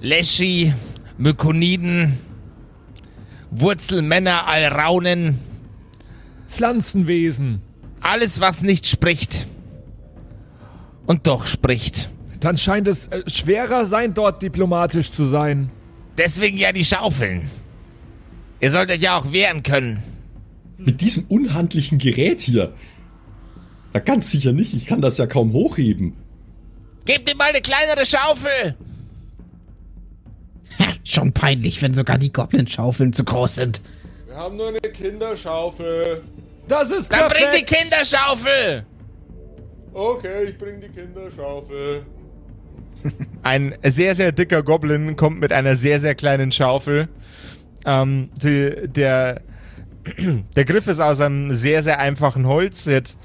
[0.00, 0.72] Leschi,
[1.16, 2.18] Mykoniden,
[3.50, 5.38] Wurzelmänner, Alraunen,
[6.48, 7.62] Pflanzenwesen.
[8.00, 9.46] alles was nicht spricht.
[11.06, 12.10] Und doch spricht.
[12.40, 15.70] Dann scheint es äh, schwerer sein, dort diplomatisch zu sein.
[16.16, 17.50] Deswegen ja die Schaufeln.
[18.60, 20.02] Ihr sollt euch ja auch wehren können.
[20.78, 22.72] Mit diesem unhandlichen Gerät hier.
[23.92, 24.74] Na, ganz sicher nicht.
[24.74, 26.14] Ich kann das ja kaum hochheben.
[27.04, 28.74] Gebt ihm mal eine kleinere Schaufel.
[30.78, 33.80] Ha, schon peinlich, wenn sogar die Goblin-Schaufeln zu groß sind.
[34.26, 36.22] Wir haben nur eine Kinderschaufel.
[36.68, 37.70] Das ist Dann bring die perfekt.
[37.70, 38.86] Kinderschaufel.
[39.94, 42.02] Okay, ich bring die Kinderschaufel.
[43.42, 47.08] Ein sehr, sehr dicker Goblin kommt mit einer sehr, sehr kleinen Schaufel.
[47.84, 49.42] Ähm, die, der,
[50.56, 52.86] der Griff ist aus einem sehr, sehr einfachen Holz.
[52.86, 53.16] Hat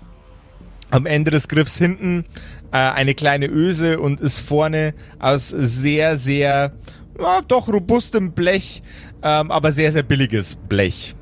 [0.90, 2.26] am Ende des Griffs hinten
[2.72, 6.74] äh, eine kleine Öse und ist vorne aus sehr, sehr,
[7.20, 8.84] ja, doch robustem Blech,
[9.24, 11.16] ähm, aber sehr, sehr billiges Blech.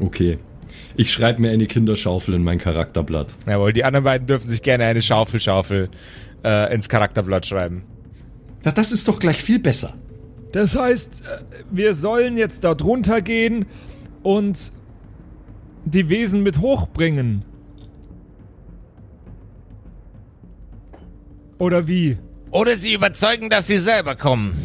[0.00, 0.38] Okay.
[0.96, 3.34] Ich schreibe mir eine Kinderschaufel in mein Charakterblatt.
[3.46, 5.88] Jawohl, die anderen beiden dürfen sich gerne eine Schaufel-Schaufel
[6.44, 7.84] äh, ins Charakterblatt schreiben.
[8.64, 9.94] Na, das ist doch gleich viel besser.
[10.52, 13.66] Das heißt, äh, wir sollen jetzt dort runtergehen
[14.22, 14.72] und
[15.84, 17.44] die Wesen mit hochbringen.
[21.58, 22.18] Oder wie?
[22.50, 24.56] Oder sie überzeugen, dass sie selber kommen.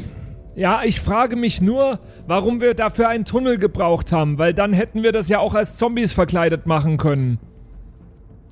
[0.55, 5.03] Ja, ich frage mich nur, warum wir dafür einen Tunnel gebraucht haben, weil dann hätten
[5.03, 7.39] wir das ja auch als Zombies verkleidet machen können.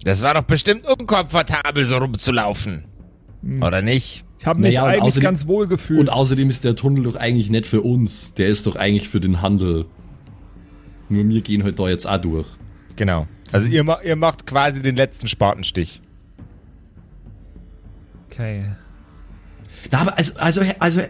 [0.03, 2.85] Das war doch bestimmt unkomfortabel, so rumzulaufen.
[3.61, 4.24] Oder nicht?
[4.39, 5.99] Ich habe mich Naja, eigentlich außerdem- ganz wohl gefühlt.
[5.99, 8.33] Und außerdem ist der Tunnel doch eigentlich nicht für uns.
[8.33, 9.85] Der ist doch eigentlich für den Handel.
[11.09, 12.47] Nur wir gehen halt da jetzt auch durch.
[12.95, 13.27] Genau.
[13.51, 16.01] Also ihr, ihr macht quasi den letzten Spatenstich.
[18.29, 18.65] okay.
[19.91, 21.01] Na, aber also, also, also,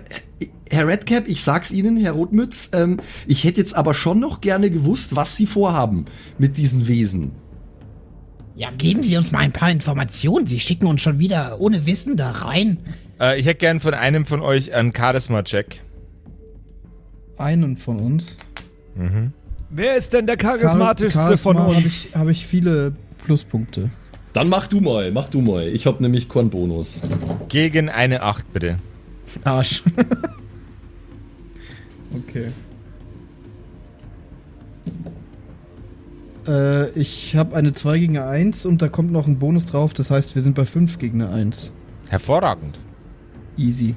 [0.70, 4.70] Herr Redcap, ich sag's Ihnen, Herr Rotmütz, ähm, ich hätte jetzt aber schon noch gerne
[4.70, 6.06] gewusst, was Sie vorhaben
[6.38, 7.32] mit diesen Wesen.
[8.56, 10.48] Ja, geben Sie uns mal ein paar Informationen.
[10.48, 12.78] Sie schicken uns schon wieder ohne Wissen da rein.
[13.20, 15.82] Äh, ich hätte gern von einem von euch einen Charisma-Check.
[17.38, 18.38] Einen von uns.
[19.70, 22.06] Wer ist denn der charismatischste Charisma von Habe uns?
[22.06, 23.90] ich, hab ich viele Pluspunkte.
[24.32, 25.68] Dann mach du mal, mach du mal.
[25.68, 27.02] Ich hab nämlich keinen Bonus.
[27.50, 28.80] Gegen eine 8, bitte.
[29.44, 29.84] Arsch.
[32.14, 32.48] okay.
[36.48, 39.94] Äh, ich habe eine 2 gegen eine 1 und da kommt noch ein Bonus drauf,
[39.94, 41.72] das heißt, wir sind bei 5 gegen eine 1.
[42.10, 42.78] Hervorragend.
[43.58, 43.96] Easy.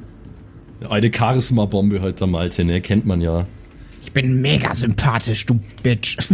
[0.88, 2.80] Eine Charisma-Bombe halt der Malte, ne?
[2.80, 3.46] Kennt man ja.
[4.02, 6.16] Ich bin mega sympathisch, du Bitch.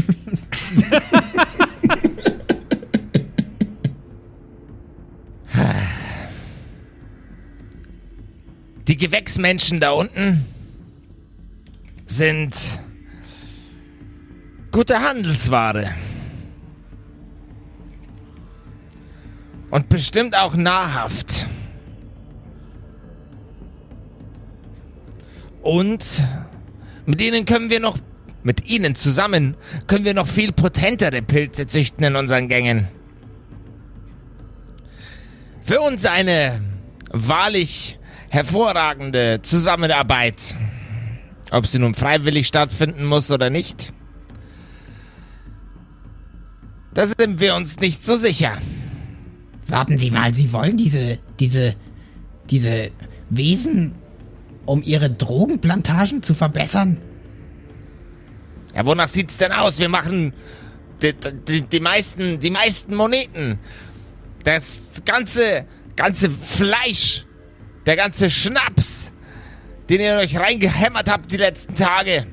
[8.87, 10.45] Die Gewächsmenschen da unten
[12.05, 12.55] sind
[14.71, 15.95] gute Handelsware.
[19.71, 21.47] Und bestimmt auch nahrhaft.
[25.65, 26.23] Und
[27.07, 27.97] mit ihnen können wir noch,
[28.43, 32.89] mit ihnen zusammen, können wir noch viel potentere Pilze züchten in unseren Gängen.
[35.63, 36.61] Für uns eine
[37.11, 37.99] wahrlich
[38.29, 40.55] hervorragende Zusammenarbeit.
[41.51, 43.95] Ob sie nun freiwillig stattfinden muss oder nicht.
[46.93, 48.59] Da sind wir uns nicht so sicher.
[49.67, 51.75] Warten Sie mal, Sie wollen diese, diese,
[52.51, 52.91] diese
[53.31, 53.95] Wesen,
[54.67, 56.99] um ihre Drogenplantagen zu verbessern?
[58.75, 59.79] Ja, wonach sieht's denn aus?
[59.79, 60.33] Wir machen
[61.03, 61.13] die,
[61.49, 63.59] die, die meisten, die meisten Moneten.
[64.45, 65.65] Das ganze,
[65.97, 67.25] ganze Fleisch,
[67.87, 69.13] der ganze Schnaps,
[69.89, 72.27] den ihr euch reingehämmert habt die letzten Tage,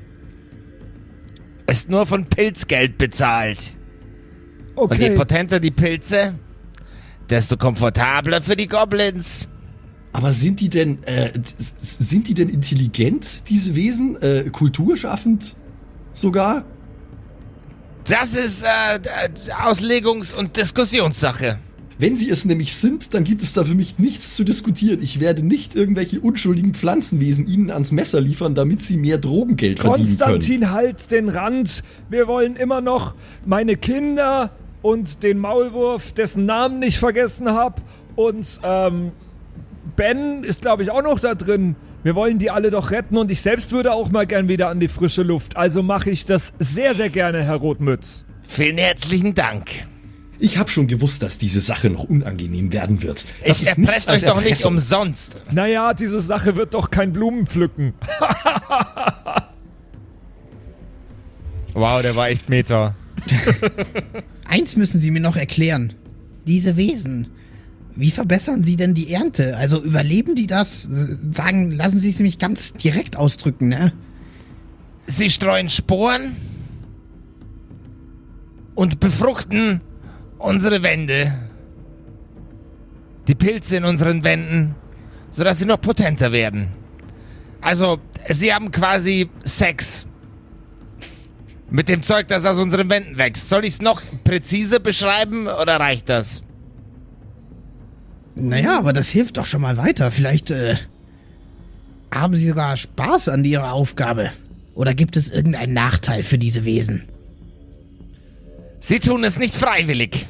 [1.66, 3.74] ist nur von Pilzgeld bezahlt.
[4.74, 5.14] Und je Okay.
[5.14, 6.34] potenter die Pilze,
[7.30, 9.48] desto komfortabler für die Goblins.
[10.12, 14.20] Aber sind die denn, äh, sind die denn intelligent, diese Wesen?
[14.20, 15.56] Äh, kulturschaffend
[16.12, 16.64] sogar?
[18.04, 18.98] Das ist äh,
[19.52, 21.58] Auslegungs- und Diskussionssache.
[21.98, 25.00] Wenn sie es nämlich sind, dann gibt es da für mich nichts zu diskutieren.
[25.02, 30.18] Ich werde nicht irgendwelche unschuldigen Pflanzenwesen ihnen ans Messer liefern, damit sie mehr Drogengeld verdienen
[30.18, 30.18] können.
[30.18, 31.84] Konstantin, halt den Rand.
[32.10, 33.14] Wir wollen immer noch
[33.46, 37.80] meine Kinder und den Maulwurf, dessen Namen ich vergessen habe.
[38.16, 39.12] Und ähm,
[39.96, 41.76] Ben ist, glaube ich, auch noch da drin.
[42.02, 44.80] Wir wollen die alle doch retten und ich selbst würde auch mal gern wieder an
[44.80, 45.56] die frische Luft.
[45.56, 48.24] Also mache ich das sehr, sehr gerne, Herr Rotmütz.
[48.42, 49.70] Vielen herzlichen Dank.
[50.40, 53.24] Ich habe schon gewusst, dass diese Sache noch unangenehm werden wird.
[53.46, 54.72] Das ich ist erpresst als euch doch nicht Erpressung.
[54.72, 55.36] umsonst.
[55.52, 57.94] Naja, diese Sache wird doch kein Blumenpflücken.
[61.74, 62.94] Wow, der war echt Meta.
[64.48, 65.94] Eins müssen Sie mir noch erklären.
[66.46, 67.28] Diese Wesen.
[67.94, 69.56] Wie verbessern Sie denn die Ernte?
[69.56, 70.88] Also überleben die das?
[71.30, 73.92] Sagen, lassen Sie es mich ganz direkt ausdrücken, ne?
[75.06, 76.36] Sie streuen Sporen
[78.74, 79.80] und befruchten
[80.38, 81.34] unsere Wände.
[83.28, 84.74] Die Pilze in unseren Wänden,
[85.30, 86.68] sodass sie noch potenter werden.
[87.60, 90.06] Also, sie haben quasi Sex.
[91.70, 93.48] Mit dem Zeug, das aus unseren Wänden wächst.
[93.48, 96.42] Soll ich es noch präzise beschreiben oder reicht das?
[98.34, 100.10] Naja, aber das hilft doch schon mal weiter.
[100.10, 100.76] Vielleicht äh,
[102.10, 104.30] haben Sie sogar Spaß an Ihrer Aufgabe.
[104.74, 107.04] Oder gibt es irgendeinen Nachteil für diese Wesen?
[108.80, 110.26] Sie tun es nicht freiwillig.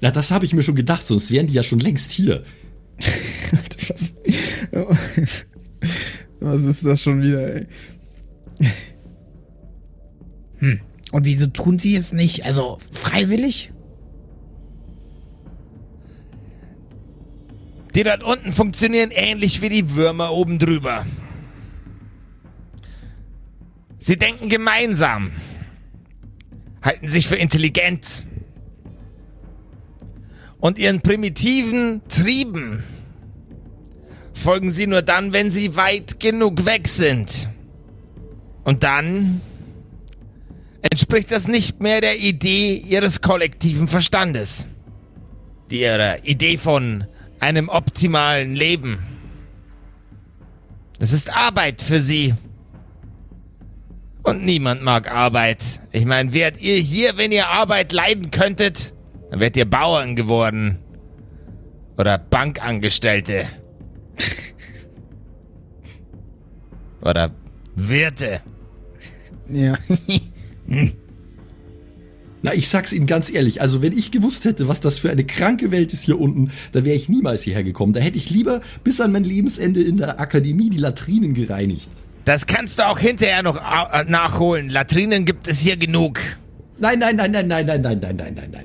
[0.00, 2.42] Ja, das habe ich mir schon gedacht, sonst wären die ja schon längst hier.
[6.40, 7.66] Was ist das schon wieder, ey?
[11.12, 12.44] Und wieso tun Sie es nicht?
[12.44, 13.72] Also freiwillig?
[17.94, 21.06] Die dort unten funktionieren ähnlich wie die Würmer oben drüber.
[23.98, 25.32] Sie denken gemeinsam,
[26.82, 28.24] halten sich für intelligent
[30.58, 32.84] und ihren primitiven Trieben
[34.32, 37.48] folgen sie nur dann, wenn sie weit genug weg sind.
[38.64, 39.42] Und dann
[40.80, 44.66] entspricht das nicht mehr der Idee ihres kollektiven Verstandes
[45.72, 47.06] ihrer Idee von
[47.40, 48.98] einem optimalen Leben.
[50.98, 52.34] Das ist Arbeit für sie.
[54.22, 55.80] Und niemand mag Arbeit.
[55.92, 58.92] Ich meine, wärt ihr hier, wenn ihr Arbeit leiden könntet,
[59.30, 60.78] dann wärt ihr Bauern geworden.
[61.96, 63.46] Oder Bankangestellte.
[67.02, 67.30] Oder
[67.74, 68.42] Wirte.
[69.48, 69.76] Ja.
[72.42, 75.24] Na, ich sag's Ihnen ganz ehrlich, also wenn ich gewusst hätte, was das für eine
[75.24, 77.92] kranke Welt ist hier unten, dann wäre ich niemals hierher gekommen.
[77.92, 81.90] Da hätte ich lieber bis an mein Lebensende in der Akademie die Latrinen gereinigt.
[82.24, 84.68] Das kannst du auch hinterher noch äh, nachholen.
[84.68, 86.18] Latrinen gibt es hier genug.
[86.78, 88.64] Nein, nein, nein, nein, nein, nein, nein, nein, nein, nein, nein.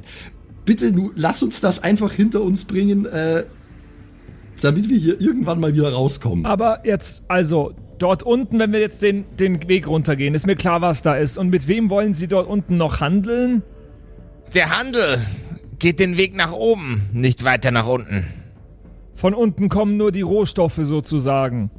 [0.64, 3.44] Bitte, nu, lass uns das einfach hinter uns bringen, äh,
[4.62, 6.46] damit wir hier irgendwann mal wieder rauskommen.
[6.46, 10.82] Aber jetzt, also, dort unten, wenn wir jetzt den, den Weg runtergehen, ist mir klar,
[10.82, 11.38] was da ist.
[11.38, 13.64] Und mit wem wollen Sie dort unten noch handeln?
[14.54, 15.22] Der Handel
[15.80, 18.26] geht den Weg nach oben, nicht weiter nach unten.
[19.16, 21.72] Von unten kommen nur die Rohstoffe sozusagen.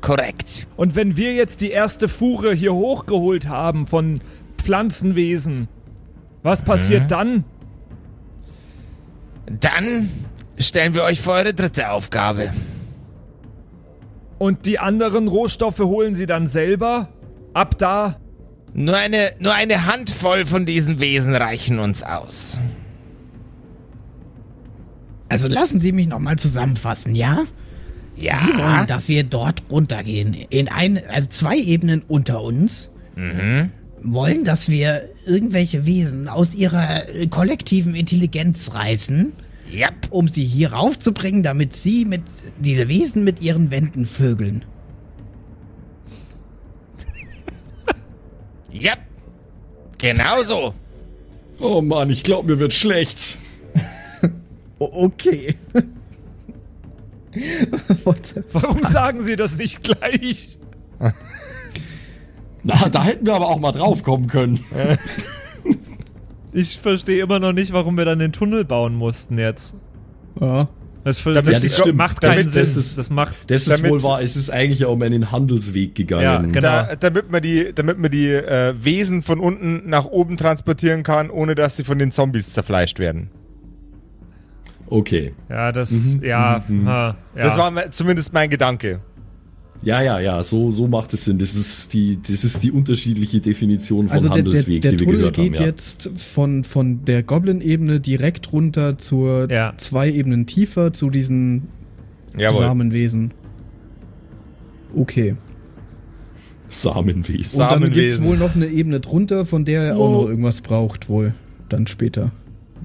[0.00, 0.68] Korrekt.
[0.76, 4.20] Und wenn wir jetzt die erste Fuhre hier hochgeholt haben von
[4.56, 5.68] Pflanzenwesen,
[6.42, 7.44] was passiert dann?
[9.46, 10.08] Dann
[10.58, 12.52] stellen wir euch vor eure dritte Aufgabe.
[14.38, 17.08] Und die anderen Rohstoffe holen sie dann selber?
[17.54, 18.20] Ab da?
[18.72, 22.60] Nur eine, nur eine Handvoll von diesen Wesen reichen uns aus.
[25.28, 27.44] Also lassen Sie mich nochmal zusammenfassen, ja?
[28.16, 28.38] Ja.
[28.40, 30.34] Sie wollen, dass wir dort runtergehen.
[30.50, 32.88] In ein, also zwei Ebenen unter uns.
[34.00, 39.32] Wollen, dass wir irgendwelche Wesen aus ihrer kollektiven Intelligenz reißen,
[39.70, 40.08] Yep.
[40.10, 42.22] um sie hier raufzubringen, damit sie mit
[42.58, 44.64] diese Wesen mit ihren Wänden vögeln.
[48.72, 48.98] Yep.
[49.98, 50.74] Genau so.
[51.58, 53.38] Oh Mann, ich glaube, mir wird schlecht.
[54.80, 55.56] Okay.
[58.52, 60.56] Warum sagen sie das nicht gleich?
[62.62, 64.64] Na, da hätten wir aber auch mal drauf kommen können.
[66.52, 69.74] Ich verstehe immer noch nicht, warum wir dann den Tunnel bauen mussten jetzt.
[70.40, 70.68] ja.
[71.04, 71.96] Das, das, das stimmt.
[71.96, 72.80] macht Das- keinen das Sinn.
[72.80, 73.34] ist- das macht.
[73.46, 74.20] Das ist Damit- wohl wahr.
[74.20, 76.22] Es ist eigentlich ja um einen Handelsweg gegangen.
[76.22, 76.60] Ja, genau.
[76.60, 81.30] Da, damit man die, damit man die äh, Wesen von unten nach oben transportieren kann,
[81.30, 83.30] ohne dass sie von den Zombies zerfleischt werden.
[84.88, 85.34] Okay.
[85.48, 86.18] Ja, das.
[86.20, 87.42] ja, ha, ja.
[87.42, 89.00] Das war zumindest mein Gedanke.
[89.82, 91.38] Ja, ja, ja, so, so macht es Sinn.
[91.38, 94.98] Das ist die, das ist die unterschiedliche Definition von Also der, der, Handelsweg, der die
[95.00, 95.44] wir Tunnel gehört haben.
[95.52, 95.66] geht Ja.
[95.66, 99.74] jetzt von, von der Goblin-Ebene direkt runter zur Ja.
[99.76, 101.68] zwei Ebenen tiefer zu diesen
[102.36, 102.58] Jawohl.
[102.62, 103.32] Samenwesen.
[104.96, 105.36] Okay.
[106.68, 107.62] Samenwesen.
[107.62, 110.60] Und dann gibt es wohl noch eine Ebene drunter, von der er auch noch irgendwas
[110.60, 111.34] braucht, wohl.
[111.68, 112.32] Dann später.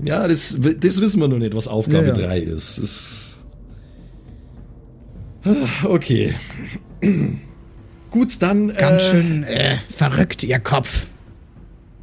[0.06, 2.28] Ja, das, das wissen wir noch nicht, was Aufgabe Ja, ja.
[2.28, 2.80] 3 ist.
[2.82, 3.40] Das
[5.46, 6.34] Ah, Okay.
[8.12, 8.74] Gut, dann.
[8.74, 11.06] Ganz äh, schön äh, verrückt, Ihr Kopf.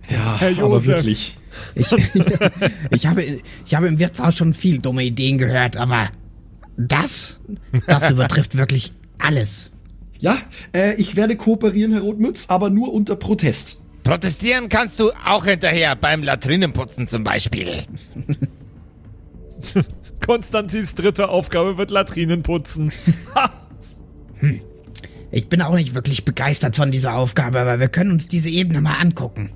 [0.08, 0.86] Ja, Herr aber Josef.
[0.86, 1.36] wirklich.
[1.74, 1.86] Ich,
[2.90, 3.22] ich, habe,
[3.64, 6.10] ich habe im Wirtshaus schon viel dumme Ideen gehört, aber
[6.76, 7.38] das,
[7.86, 9.70] das übertrifft wirklich alles.
[10.18, 10.36] Ja,
[10.74, 13.80] äh, ich werde kooperieren, Herr Rotmütz, aber nur unter Protest.
[14.02, 17.84] Protestieren kannst du auch hinterher, beim Latrinenputzen zum Beispiel.
[20.26, 22.92] Konstantins dritte Aufgabe wird Latrinen putzen.
[23.34, 23.50] Ha!
[25.32, 28.80] Ich bin auch nicht wirklich begeistert von dieser Aufgabe, aber wir können uns diese Ebene
[28.80, 29.50] mal angucken.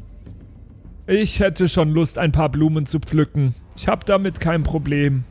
[1.07, 3.55] Ich hätte schon Lust, ein paar Blumen zu pflücken.
[3.77, 5.25] Ich habe damit kein Problem.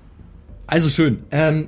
[0.68, 1.20] Also schön.
[1.32, 1.68] Ähm,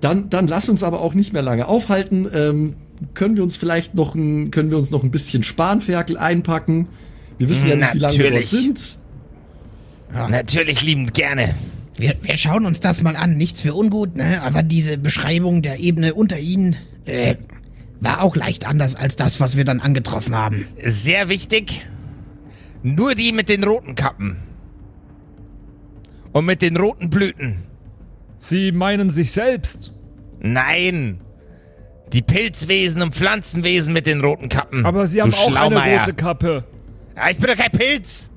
[0.00, 2.28] dann, dann lass uns aber auch nicht mehr lange aufhalten.
[2.34, 2.74] Ähm,
[3.14, 6.88] können wir uns vielleicht noch ein, können wir uns noch ein bisschen Spanferkel einpacken?
[7.38, 8.50] Wir wissen ja nicht, wie lange wir dort Natürlich.
[8.50, 8.98] sind.
[10.12, 11.54] Natürlich liebend gerne.
[11.96, 14.42] Wir, wir schauen uns das mal an, nichts für ungut, ne?
[14.42, 17.36] Aber diese Beschreibung der Ebene unter ihnen äh,
[18.04, 20.66] war auch leicht anders als das, was wir dann angetroffen haben.
[20.82, 21.86] Sehr wichtig.
[22.82, 24.42] Nur die mit den roten Kappen.
[26.32, 27.64] Und mit den roten Blüten.
[28.36, 29.92] Sie meinen sich selbst.
[30.40, 31.20] Nein.
[32.12, 34.84] Die Pilzwesen und Pflanzenwesen mit den roten Kappen.
[34.84, 36.64] Aber sie haben du auch eine rote Kappe.
[37.16, 38.30] Ja, ich bin doch kein Pilz.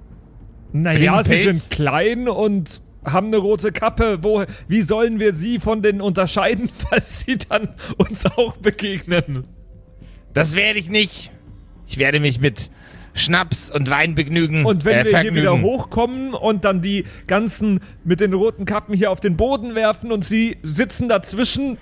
[0.72, 1.44] Naja, sie Pilz?
[1.62, 4.20] sind klein und haben eine rote Kappe.
[4.22, 9.46] Wo, wie sollen wir sie von denen unterscheiden, falls sie dann uns auch begegnen?
[10.34, 11.32] Das werde ich nicht.
[11.88, 12.70] Ich werde mich mit
[13.14, 14.66] Schnaps und Wein begnügen.
[14.66, 15.38] Und wenn äh, wir hier vergnügen.
[15.38, 20.12] wieder hochkommen und dann die ganzen mit den roten Kappen hier auf den Boden werfen
[20.12, 21.78] und sie sitzen dazwischen,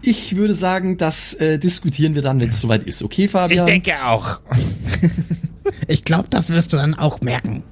[0.00, 3.02] Ich würde sagen, das äh, diskutieren wir dann, wenn es soweit ist.
[3.02, 3.66] Okay, Ich Fabian?
[3.66, 4.40] denke auch.
[5.86, 7.62] Ich glaube, das wirst du dann auch merken.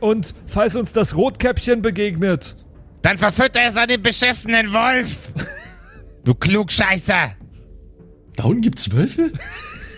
[0.00, 2.56] und falls uns das Rotkäppchen begegnet,
[3.02, 5.32] Dann verfütter es an den beschissenen Wolf.
[6.24, 7.32] Du Klugscheißer.
[8.40, 9.32] Da unten gibt's Wölfe?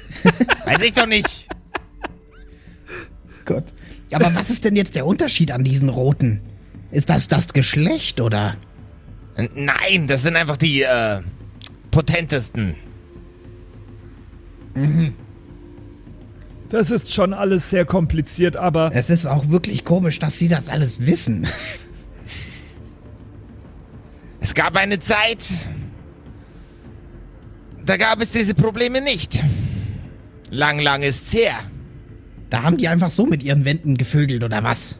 [0.64, 1.46] Weiß ich doch nicht.
[3.44, 3.66] Gott.
[4.10, 6.40] Aber was ist denn jetzt der Unterschied an diesen roten?
[6.90, 8.56] Ist das das Geschlecht oder?
[9.54, 11.20] Nein, das sind einfach die äh,
[11.92, 12.74] potentesten.
[16.68, 20.68] das ist schon alles sehr kompliziert, aber Es ist auch wirklich komisch, dass sie das
[20.68, 21.46] alles wissen.
[24.40, 25.46] Es gab eine Zeit,
[27.84, 29.42] da gab es diese Probleme nicht.
[30.50, 31.54] Lang, lang ist's her.
[32.50, 34.98] Da haben die einfach so mit ihren Wänden gevögelt oder was?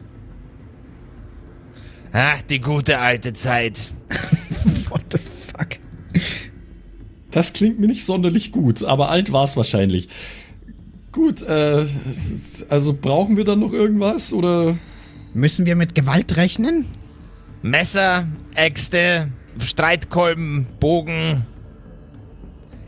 [2.11, 3.91] Ach, die gute alte Zeit.
[4.89, 5.79] What the fuck?
[7.31, 10.09] Das klingt mir nicht sonderlich gut, aber alt war's wahrscheinlich.
[11.11, 11.85] Gut, äh,
[12.69, 14.77] also brauchen wir dann noch irgendwas oder?
[15.33, 16.85] Müssen wir mit Gewalt rechnen?
[17.61, 19.29] Messer, Äxte,
[19.59, 21.45] Streitkolben, Bogen.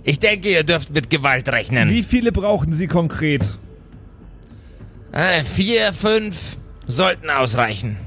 [0.07, 1.89] Ich denke, ihr dürft mit Gewalt rechnen.
[1.89, 3.57] Wie viele brauchen Sie konkret?
[5.11, 7.97] Äh, vier, fünf sollten ausreichen.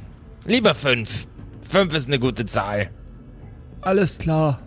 [0.47, 1.27] Lieber fünf.
[1.63, 2.91] Fünf ist eine gute Zahl.
[3.81, 4.61] Alles klar.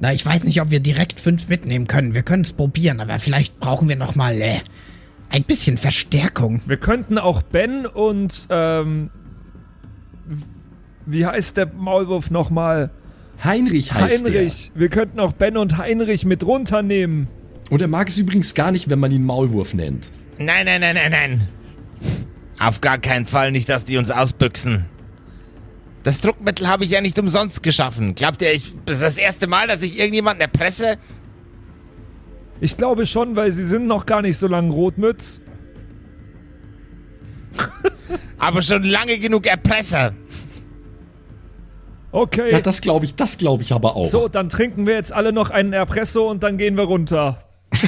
[0.00, 2.12] Na, ich weiß nicht, ob wir direkt fünf mitnehmen können.
[2.12, 4.58] Wir können es probieren, aber vielleicht brauchen wir noch mal äh,
[5.30, 6.60] ein bisschen Verstärkung.
[6.66, 9.10] Wir könnten auch Ben und, ähm,
[11.06, 12.90] wie heißt der Maulwurf nochmal?
[13.42, 14.72] Heinrich heißt Heinrich.
[14.74, 17.28] Wir könnten auch Ben und Heinrich mit runternehmen.
[17.64, 17.72] der.
[17.72, 20.10] Und er mag es übrigens gar nicht, wenn man ihn Maulwurf nennt.
[20.38, 21.48] Nein, nein, nein, nein, nein.
[22.58, 24.86] Auf gar keinen Fall nicht, dass die uns ausbüchsen.
[26.02, 28.14] Das Druckmittel habe ich ja nicht umsonst geschaffen.
[28.14, 30.98] Glaubt ihr, ich, das ist das erste Mal, dass ich irgendjemanden erpresse?
[32.60, 35.40] Ich glaube schon, weil Sie sind noch gar nicht so lang Rotmütz.
[38.38, 40.14] Aber schon lange genug Erpresser.
[42.14, 42.52] Okay.
[42.52, 44.08] Ja, das glaube ich, das glaube ich aber auch.
[44.08, 47.42] so, dann trinken wir jetzt alle noch einen Erpresso und dann gehen wir runter.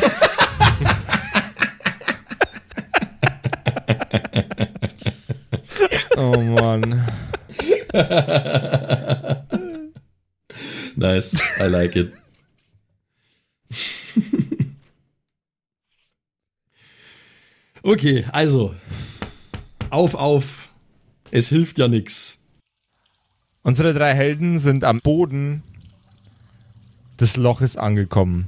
[6.19, 7.07] Oh Mann.
[10.97, 12.11] Nice, I like it.
[17.83, 18.75] okay, also.
[19.91, 20.71] Auf, auf.
[21.31, 22.46] Es hilft ja nix.
[23.67, 25.65] Unsere drei Helden sind am Boden
[27.19, 28.47] des Loches angekommen.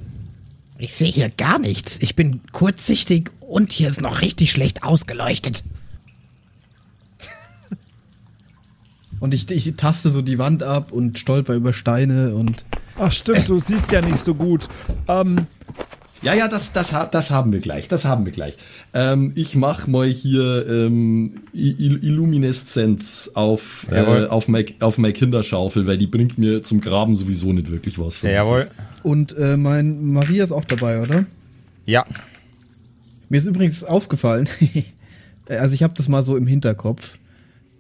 [0.79, 1.99] Ich sehe hier gar nichts.
[2.01, 5.65] Ich bin kurzsichtig und hier ist noch richtig schlecht ausgeleuchtet.
[9.19, 12.65] Und ich, ich taste so die Wand ab und stolper über Steine und.
[12.97, 14.69] Ach stimmt, du siehst ja nicht so gut.
[15.09, 15.49] Ähm,
[16.23, 17.89] Ja, ja, das, das, das haben wir gleich.
[17.89, 18.57] Das haben wir gleich.
[18.93, 25.99] Ähm, ich mach mal hier ähm, Illumineszenz auf, äh, auf, meine, auf meine Kinderschaufel, weil
[25.99, 28.23] die bringt mir zum Graben sowieso nicht wirklich was.
[28.23, 28.69] Ja, jawohl.
[29.03, 31.25] Und äh, mein Maria ist auch dabei, oder?
[31.87, 32.05] Ja.
[33.29, 34.49] Mir ist übrigens aufgefallen,
[35.49, 37.19] also ich habe das mal so im Hinterkopf.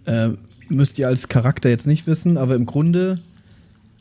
[0.05, 0.31] Äh,
[0.69, 3.21] müsst ihr als Charakter jetzt nicht wissen, aber im Grunde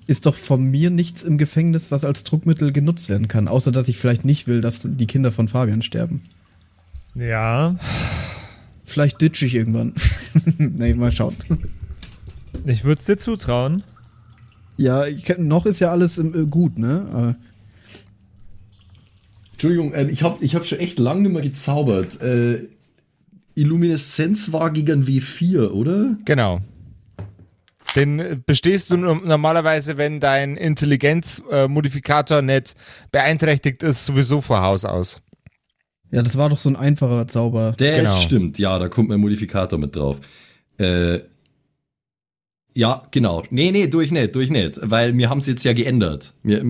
[0.07, 3.47] ist doch von mir nichts im Gefängnis, was als Druckmittel genutzt werden kann.
[3.47, 6.21] Außer dass ich vielleicht nicht will, dass die Kinder von Fabian sterben.
[7.15, 7.75] ja,
[8.85, 9.93] Vielleicht ditch ich irgendwann.
[10.57, 11.35] nee, mal schauen.
[12.65, 13.83] ich würde es dir zutrauen.
[14.77, 17.05] Ja, ich, kenn- noch ist ja alles im, äh, gut, ne?
[17.11, 17.35] Aber
[19.53, 22.21] Entschuldigung, ähm, ich habe ich hab schon echt lange nicht mehr gezaubert.
[22.21, 22.67] Äh,
[23.55, 26.15] Illumineszenz war gegen W4, oder?
[26.25, 26.61] Genau.
[27.95, 32.75] Den äh, bestehst du normalerweise, wenn dein Intelligenzmodifikator nicht
[33.11, 35.21] beeinträchtigt ist, sowieso vor Haus aus.
[36.11, 37.73] ja, das war doch so ein einfacher Zauber.
[37.77, 38.15] Das Genau.
[38.17, 40.17] stimmt, ja, da kommt mein Modifikator mit drauf.
[40.77, 41.19] Äh,
[42.75, 43.41] ja, genau.
[43.49, 44.79] Nee, nee, durch nicht, durch nicht.
[44.83, 46.33] Weil wir haben es jetzt ja geändert.
[46.43, 46.63] Mir,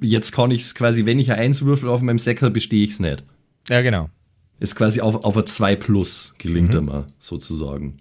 [0.00, 2.90] jetzt kann ich es quasi, wenn ich ein 1 würfel auf meinem Säckel, bestehe ich
[2.90, 3.22] es nicht.
[3.68, 4.10] Ja, genau.
[4.58, 7.98] Ist quasi auf, auf ein 2 plus gelingt immer, sozusagen.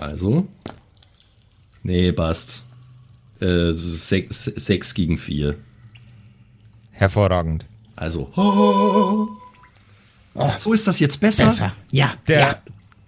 [0.00, 0.46] Also.
[1.82, 2.64] Nee, passt.
[3.40, 5.56] Äh, 6 gegen 4.
[6.92, 7.66] Hervorragend.
[7.96, 8.30] Also.
[10.58, 11.46] So ist das jetzt besser?
[11.46, 11.72] Besser.
[11.90, 12.58] Ja, Der, ja.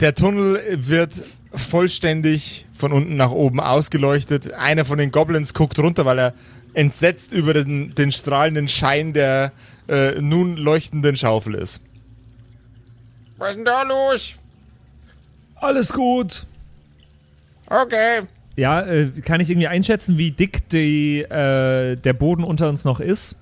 [0.01, 1.23] der Tunnel wird
[1.55, 4.53] vollständig von unten nach oben ausgeleuchtet.
[4.53, 6.35] Einer von den Goblins guckt runter, weil er
[6.75, 9.53] entsetzt über den, den strahlenden Schein der
[9.89, 11.81] äh, nun leuchtenden Schaufel ist.
[13.39, 14.33] Was ist denn da los?
[15.55, 16.45] Alles gut.
[17.73, 18.23] Okay.
[18.57, 23.01] Ja, äh, kann ich irgendwie einschätzen, wie dick die, äh, der Boden unter uns noch
[23.01, 23.35] ist?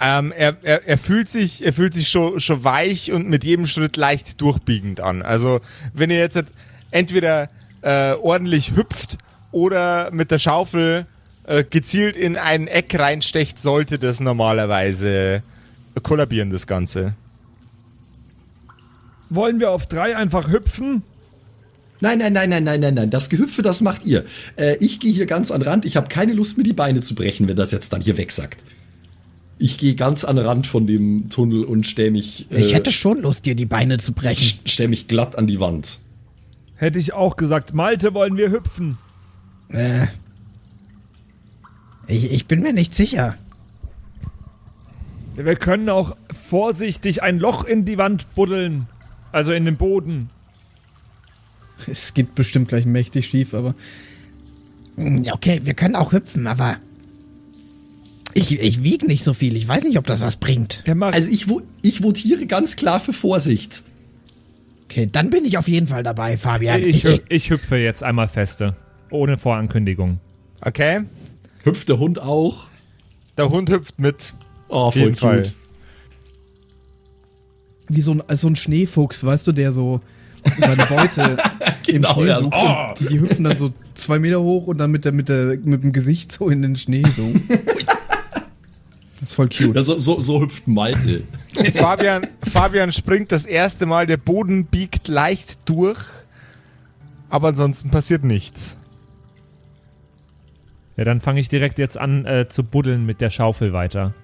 [0.00, 3.66] Ähm, er, er, er fühlt sich, er fühlt sich schon, schon weich und mit jedem
[3.66, 5.22] Schritt leicht durchbiegend an.
[5.22, 5.60] Also
[5.94, 6.38] wenn ihr jetzt
[6.90, 7.48] entweder
[7.80, 9.18] äh, ordentlich hüpft
[9.52, 11.06] oder mit der Schaufel
[11.46, 15.42] äh, gezielt in ein Eck reinstecht, sollte das normalerweise
[16.02, 17.14] kollabieren, das Ganze.
[19.30, 21.02] Wollen wir auf drei einfach hüpfen?
[22.00, 23.10] Nein, nein, nein, nein, nein, nein, nein.
[23.10, 24.24] Das Gehüpfe, das macht ihr.
[24.56, 25.84] Äh, ich gehe hier ganz an den Rand.
[25.84, 28.62] Ich habe keine Lust, mir die Beine zu brechen, wenn das jetzt dann hier wegsackt.
[29.58, 32.92] Ich gehe ganz an den Rand von dem Tunnel und stell mich, äh, Ich hätte
[32.92, 34.60] schon Lust, dir die Beine zu brechen.
[34.64, 35.98] stell mich glatt an die Wand.
[36.76, 38.98] Hätte ich auch gesagt, Malte, wollen wir hüpfen?
[39.70, 40.06] Äh,
[42.06, 43.34] ich, ich bin mir nicht sicher.
[45.34, 46.16] Wir können auch
[46.48, 48.86] vorsichtig ein Loch in die Wand buddeln.
[49.32, 50.30] Also in den Boden.
[51.86, 53.74] Es geht bestimmt gleich mächtig schief, aber
[54.96, 56.78] Hm, Okay, wir können auch hüpfen, aber
[58.34, 59.56] ich, ich wiege nicht so viel.
[59.56, 60.84] Ich weiß nicht, ob das was bringt.
[60.86, 61.46] Also ich,
[61.82, 63.82] ich votiere ganz klar für Vorsicht.
[64.84, 66.82] Okay, dann bin ich auf jeden Fall dabei, Fabian.
[66.82, 68.76] Ich, ich hüpfe jetzt einmal feste.
[69.10, 70.20] Ohne Vorankündigung.
[70.60, 71.02] Okay.
[71.64, 72.68] Hüpft der Hund auch?
[73.36, 74.34] Der Hund hüpft mit.
[74.68, 75.44] Oh, Auf jeden Fall.
[77.88, 80.00] Wie so ein, so ein Schneefuchs, weißt du, der so
[80.58, 81.36] seine Beute
[81.88, 84.78] im Genau, Schnee ja, so, und die, die hüpfen dann so zwei Meter hoch und
[84.78, 87.32] dann mit, der, mit, der, mit dem Gesicht so in den Schnee so.
[89.20, 89.74] Das ist voll cute.
[89.74, 91.22] Ja, so, so, so hüpft Malte.
[91.74, 95.98] Fabian, Fabian springt das erste Mal, der Boden biegt leicht durch,
[97.28, 98.76] aber ansonsten passiert nichts.
[100.96, 104.14] Ja, dann fange ich direkt jetzt an äh, zu buddeln mit der Schaufel weiter.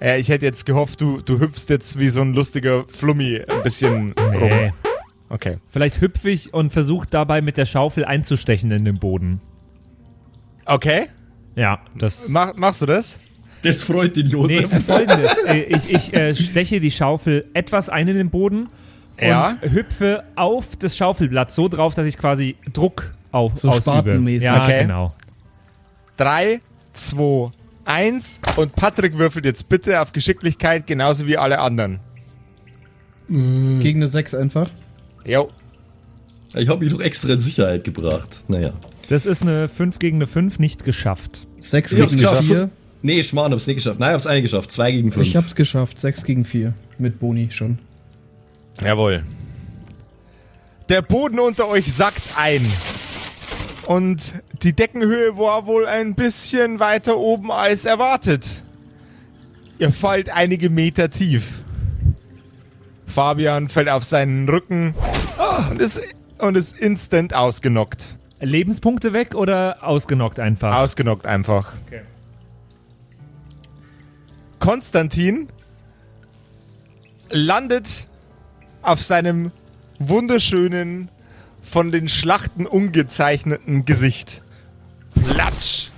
[0.00, 3.62] Äh, ich hätte jetzt gehofft, du, du hüpfst jetzt wie so ein lustiger Flummi ein
[3.62, 4.70] bisschen rum.
[5.28, 5.34] Nee.
[5.34, 5.56] Okay.
[5.70, 9.40] Vielleicht hüpfe ich und versuche dabei mit der Schaufel einzustechen in den Boden.
[10.64, 11.06] Okay.
[11.54, 12.28] Ja, das.
[12.28, 13.18] Mach, machst du das?
[13.62, 14.84] Das freut den Nee, Josef.
[14.86, 15.36] folgendes.
[15.46, 18.68] Äh, ich ich äh, steche die Schaufel etwas ein in den Boden
[19.20, 19.54] und Ja.
[19.60, 23.82] hüpfe auf das Schaufelblatt so drauf, dass ich quasi Druck auf, So ausübe.
[23.82, 24.44] spatenmäßig.
[24.44, 24.82] Ja, Okay.
[24.82, 25.12] genau.
[26.16, 26.60] Drei,
[26.92, 27.48] zwei,
[27.84, 31.98] eins und Patrick würfelt jetzt bitte auf Geschicklichkeit genauso wie alle anderen.
[33.28, 34.70] Gegen eine 6 einfach.
[35.28, 35.50] Jo.
[36.56, 38.44] Ich habe mich doch extra in Sicherheit gebracht.
[38.48, 38.72] Naja.
[39.10, 41.46] Das ist eine 5 gegen eine 5 nicht geschafft.
[41.60, 42.44] 6 Ich hab's gegen geschafft.
[42.44, 42.70] 4.
[43.02, 44.00] Nee, Schmarrn, hab's nicht geschafft.
[44.00, 44.72] Nein, hab's eine geschafft.
[44.72, 45.26] Zwei gegen fünf.
[45.26, 46.00] Ich hab's geschafft.
[46.00, 46.72] 6 gegen 4.
[46.98, 47.78] Mit Boni schon.
[48.82, 49.22] Jawohl.
[50.88, 52.64] Der Boden unter euch sackt ein.
[53.86, 58.62] Und die Deckenhöhe war wohl ein bisschen weiter oben als erwartet.
[59.78, 61.62] Ihr fallt einige Meter tief.
[63.06, 64.94] Fabian fällt auf seinen Rücken
[65.70, 66.00] und ist,
[66.38, 68.16] und ist instant ausgenockt.
[68.40, 70.74] Lebenspunkte weg oder ausgenockt einfach?
[70.76, 71.72] Ausgenockt einfach.
[71.86, 72.02] Okay.
[74.58, 75.48] Konstantin
[77.30, 78.06] landet
[78.82, 79.50] auf seinem
[79.98, 81.10] wunderschönen,
[81.62, 84.42] von den Schlachten ungezeichneten Gesicht.
[85.28, 85.90] Platsch!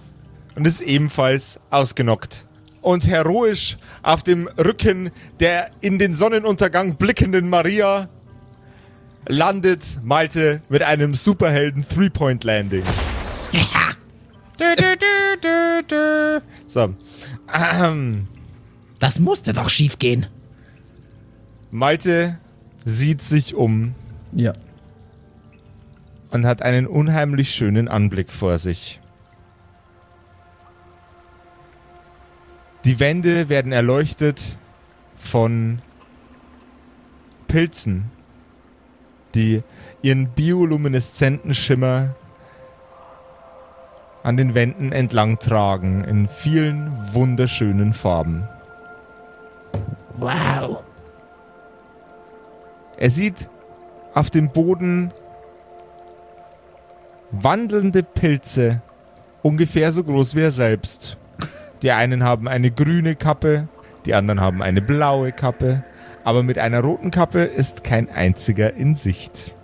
[0.57, 2.47] Und ist ebenfalls ausgenockt.
[2.83, 8.09] Und heroisch auf dem Rücken der in den Sonnenuntergang blickenden Maria
[9.27, 12.83] landet Malte mit einem Superhelden Three-Point-Landing.
[16.67, 16.95] So.
[17.53, 18.29] Ähm,
[18.99, 20.27] Das musste doch schief gehen.
[21.71, 22.39] Malte
[22.85, 23.95] sieht sich um
[24.33, 24.53] Ja.
[26.31, 29.01] und hat einen unheimlich schönen Anblick vor sich.
[32.85, 34.59] Die Wände werden erleuchtet
[35.17, 35.81] von
[37.49, 38.11] Pilzen,
[39.35, 39.63] die
[40.03, 42.15] ihren biolumineszenten Schimmer
[44.23, 48.49] an den Wänden entlang tragen in vielen wunderschönen Farben.
[50.19, 50.83] Wow.
[52.99, 53.49] Er sieht
[54.13, 55.11] auf dem Boden
[57.31, 58.83] wandelnde Pilze,
[59.43, 61.17] ungefähr so groß wie er selbst.
[61.83, 63.69] Die einen haben eine grüne Kappe,
[64.05, 65.83] die anderen haben eine blaue Kappe,
[66.25, 69.55] aber mit einer roten Kappe ist kein einziger in Sicht.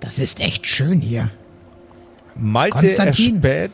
[0.00, 1.30] Das ist echt schön hier.
[2.34, 3.72] Malte erspäht.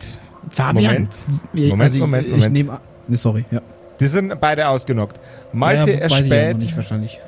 [0.51, 0.93] Fabian.
[0.93, 1.15] Moment.
[1.53, 2.71] Ich, Moment, also ich, Moment, ich Moment.
[2.71, 3.61] an- nee, sorry, ja.
[4.01, 5.19] Die sind beide ausgenockt.
[5.53, 6.59] Malte ja, weiß ich ja erspäht.
[6.59, 7.19] nicht wahrscheinlich.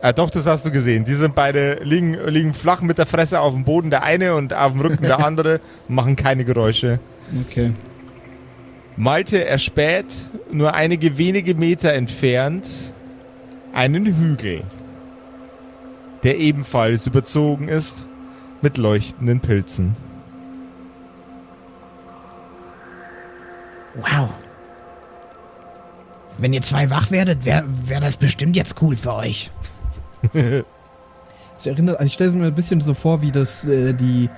[0.00, 1.04] Ah, doch, das hast du gesehen.
[1.04, 4.54] Die sind beide liegen, liegen flach mit der Fresse auf dem Boden, der eine und
[4.54, 7.00] auf dem Rücken der andere, machen keine Geräusche.
[7.48, 7.72] Okay.
[8.98, 12.66] Malte erspäht nur einige wenige Meter entfernt
[13.72, 14.64] einen Hügel,
[16.24, 18.06] der ebenfalls überzogen ist
[18.60, 19.94] mit leuchtenden Pilzen.
[23.94, 24.30] Wow.
[26.38, 29.50] Wenn ihr zwei wach werdet, wäre wär das bestimmt jetzt cool für euch.
[31.56, 34.30] Es erinnert, also ich stelle es mir ein bisschen so vor, wie das äh, die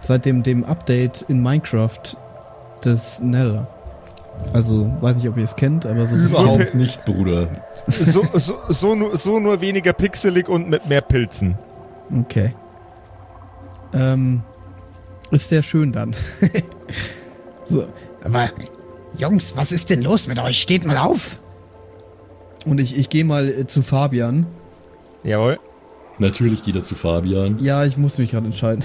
[0.00, 2.16] seit dem, dem Update in Minecraft
[2.82, 3.68] des Nether.
[4.52, 7.48] Also, weiß nicht, ob ihr es kennt, aber so ein bisschen- Überhaupt nicht, Bruder.
[7.88, 11.56] So, so, so, nur, so nur weniger pixelig und mit mehr Pilzen.
[12.20, 12.54] Okay.
[13.92, 14.42] Ähm,
[15.30, 16.14] ist sehr schön dann.
[17.64, 17.86] so.
[18.24, 18.50] Aber,
[19.16, 20.60] Jungs, was ist denn los mit euch?
[20.60, 21.38] Steht mal auf.
[22.66, 24.46] Und ich, ich gehe mal äh, zu Fabian.
[25.24, 25.58] Jawohl.
[26.18, 27.56] Natürlich geht er zu Fabian.
[27.60, 28.82] Ja, ich muss mich gerade entscheiden.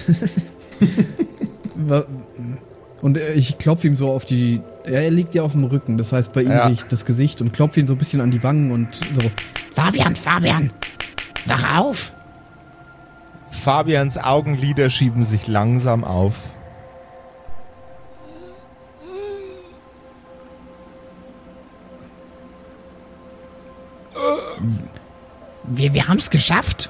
[3.01, 4.61] Und äh, ich klopfe ihm so auf die.
[4.85, 6.65] Er liegt ja auf dem Rücken, das heißt bei ihm Ja.
[6.65, 9.31] sehe ich das Gesicht und klopfe ihn so ein bisschen an die Wangen und so.
[9.73, 10.71] Fabian, Fabian.
[11.45, 12.13] Wach auf.
[13.51, 16.35] Fabians Augenlider schieben sich langsam auf.
[25.63, 26.89] Wir, wir haben es geschafft.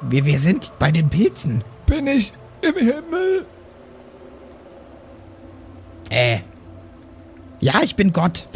[0.00, 1.62] Wir, wir sind bei den Pilzen.
[1.86, 3.46] Bin ich im Himmel?
[6.10, 6.38] Äh.
[7.64, 8.46] Ja, ich bin Gott.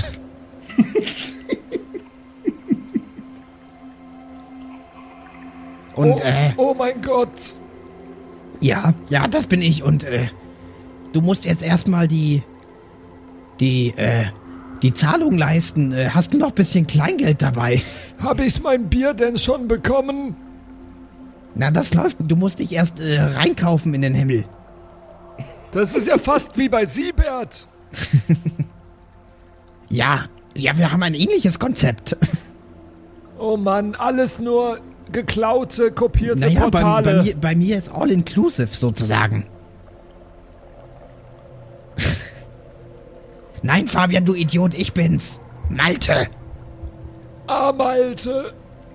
[5.97, 7.55] Und, oh, äh, oh mein Gott.
[8.61, 9.83] ja, ja, das bin ich.
[9.83, 10.27] Und, äh,
[11.15, 12.43] du musst jetzt erstmal die,
[13.61, 14.27] die, äh,
[14.83, 15.93] die Zahlung leisten.
[15.93, 17.81] Äh, hast du noch ein bisschen Kleingeld dabei?
[18.19, 20.37] Habe ich mein Bier denn schon bekommen?
[21.55, 22.19] Na, das läuft.
[22.21, 24.45] Du musst dich erst äh, reinkaufen in den Himmel.
[25.73, 27.67] Das ist ja fast wie bei Siebert.
[29.89, 30.25] Ja,
[30.55, 32.17] ja, wir haben ein ähnliches Konzept.
[33.39, 34.81] Oh Mann, alles nur
[35.13, 37.05] geklaute, kopierte Naja, bei, Portale.
[37.05, 39.47] bei, mir, bei mir ist all inclusive sozusagen.
[43.63, 45.41] Nein, Fabian, du Idiot, ich bin's.
[45.69, 46.29] Malte.
[47.47, 48.53] Ah, Malte.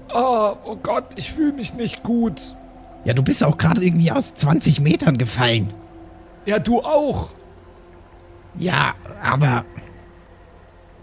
[0.10, 2.56] Ah, oh Gott, ich fühle mich nicht gut.
[3.06, 5.74] Ja, du bist auch gerade irgendwie aus 20 Metern gefallen.
[6.46, 7.30] Ja, du auch.
[8.58, 9.66] Ja, aber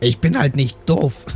[0.00, 1.26] ich bin halt nicht doof.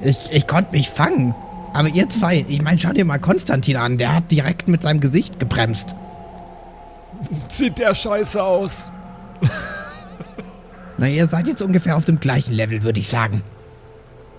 [0.00, 1.34] ich ich konnte mich fangen.
[1.72, 5.00] Aber ihr zwei, ich meine, schau dir mal Konstantin an, der hat direkt mit seinem
[5.00, 5.94] Gesicht gebremst.
[7.48, 8.90] Sieht der scheiße aus.
[10.98, 13.42] Na, ihr seid jetzt ungefähr auf dem gleichen Level, würde ich sagen.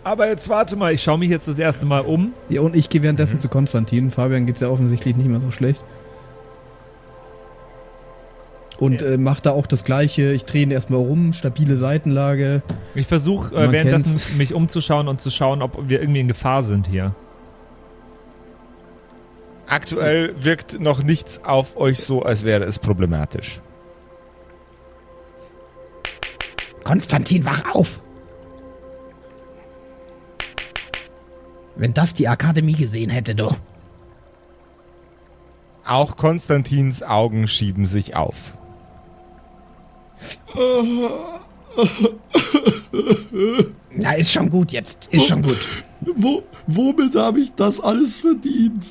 [0.03, 2.33] Aber jetzt warte mal, ich schaue mich jetzt das erste Mal um.
[2.49, 4.09] Ja, und ich gehe währenddessen zu Konstantin.
[4.09, 5.83] Fabian geht's ja offensichtlich nicht mehr so schlecht.
[8.79, 10.33] Und äh, mach da auch das Gleiche.
[10.33, 12.61] Ich drehe ihn erstmal rum, stabile Seitenlage.
[12.93, 14.33] Ich versuche äh, währenddessen kennt's.
[14.33, 17.15] mich umzuschauen und zu schauen, ob wir irgendwie in Gefahr sind hier.
[19.67, 23.59] Aktuell wirkt noch nichts auf euch so, als wäre es problematisch.
[26.83, 27.99] Konstantin, wach auf!
[31.75, 33.51] Wenn das die Akademie gesehen hätte, du.
[35.85, 38.56] Auch Konstantins Augen schieben sich auf.
[43.95, 45.07] Na, ist schon gut jetzt.
[45.11, 45.57] Ist schon gut.
[46.15, 48.85] Wo, womit habe ich das alles verdient?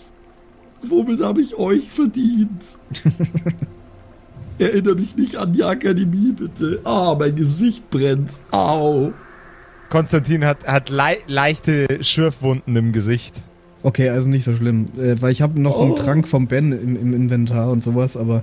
[0.82, 2.62] Womit habe ich euch verdient?
[4.58, 6.80] Erinnere mich nicht an die Akademie, bitte.
[6.84, 8.40] Ah, mein Gesicht brennt.
[8.52, 9.12] Au.
[9.90, 13.42] Konstantin hat, hat lei leichte Schürfwunden im Gesicht.
[13.82, 14.86] Okay, also nicht so schlimm.
[14.96, 15.96] Äh, weil ich habe noch einen Oh.
[15.98, 18.42] Trank vom Ben im, im Inventar und sowas, aber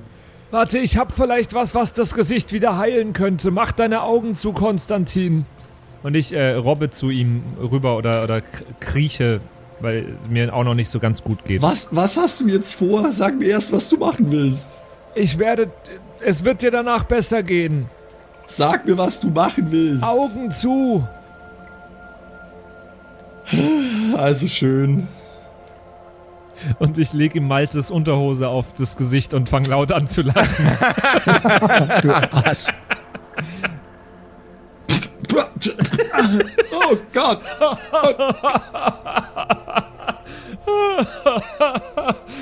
[0.54, 3.50] Warte, ich hab vielleicht was, was das Gesicht wieder heilen könnte.
[3.50, 5.48] Mach deine Augen zu, Konstantin.
[6.04, 8.44] Und ich äh, robbe zu ihm rüber oder, oder
[8.80, 9.42] krieche,
[9.80, 11.64] weil mir auch noch nicht so ganz gut geht.
[11.64, 13.12] Was, was hast du jetzt vor?
[13.12, 14.86] Sag mir erst, was du machen willst.
[15.16, 15.72] Ich werde.
[16.20, 17.88] Es wird dir danach besser gehen.
[18.46, 20.04] Sag mir, was du machen willst.
[20.04, 21.04] Augen zu.
[24.16, 25.08] Also schön.
[26.80, 30.66] Und ich lege ihm Maltes Unterhose auf das Gesicht und fange laut an zu lachen.
[32.02, 32.66] du Arsch.
[36.74, 37.42] Oh Gott.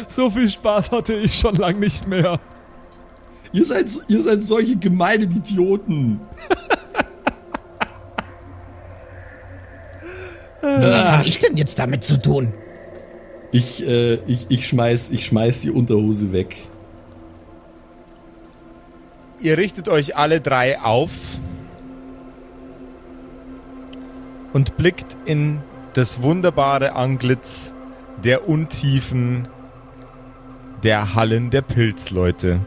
[0.08, 2.40] So viel Spaß hatte ich schon lang nicht mehr.
[3.54, 6.22] Ihr seid, ihr seid solche gemeinen Idioten.
[10.62, 12.54] Was hab ich denn jetzt damit zu tun?
[13.52, 16.56] Ich, äh, ich, ich schmeiß, ich schmeiß die Unterhose weg.
[19.40, 21.12] Ihr richtet euch alle drei auf
[24.54, 25.62] und blickt in
[25.94, 27.74] das wunderbare Antlitz
[28.24, 29.48] der Untiefen
[30.84, 32.62] der Hallen der Pilzleute.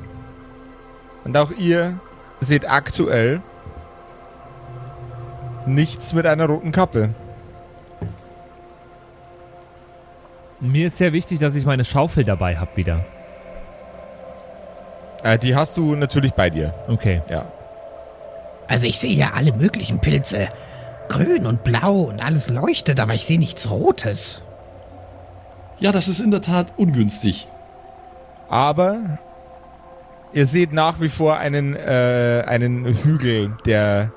[1.24, 1.98] Und auch ihr
[2.40, 3.40] seht aktuell
[5.66, 7.14] nichts mit einer roten Kappe.
[10.64, 13.04] Mir ist sehr wichtig, dass ich meine Schaufel dabei habe wieder.
[15.22, 16.72] Äh, die hast du natürlich bei dir.
[16.88, 17.20] Okay.
[17.28, 17.44] Ja.
[18.66, 20.48] Also ich sehe ja alle möglichen Pilze.
[21.08, 24.40] Grün und blau und alles leuchtet, aber ich sehe nichts Rotes.
[25.80, 27.46] Ja, das ist in der Tat ungünstig.
[28.48, 29.18] Aber
[30.32, 34.12] ihr seht nach wie vor einen, äh, einen Hügel, der,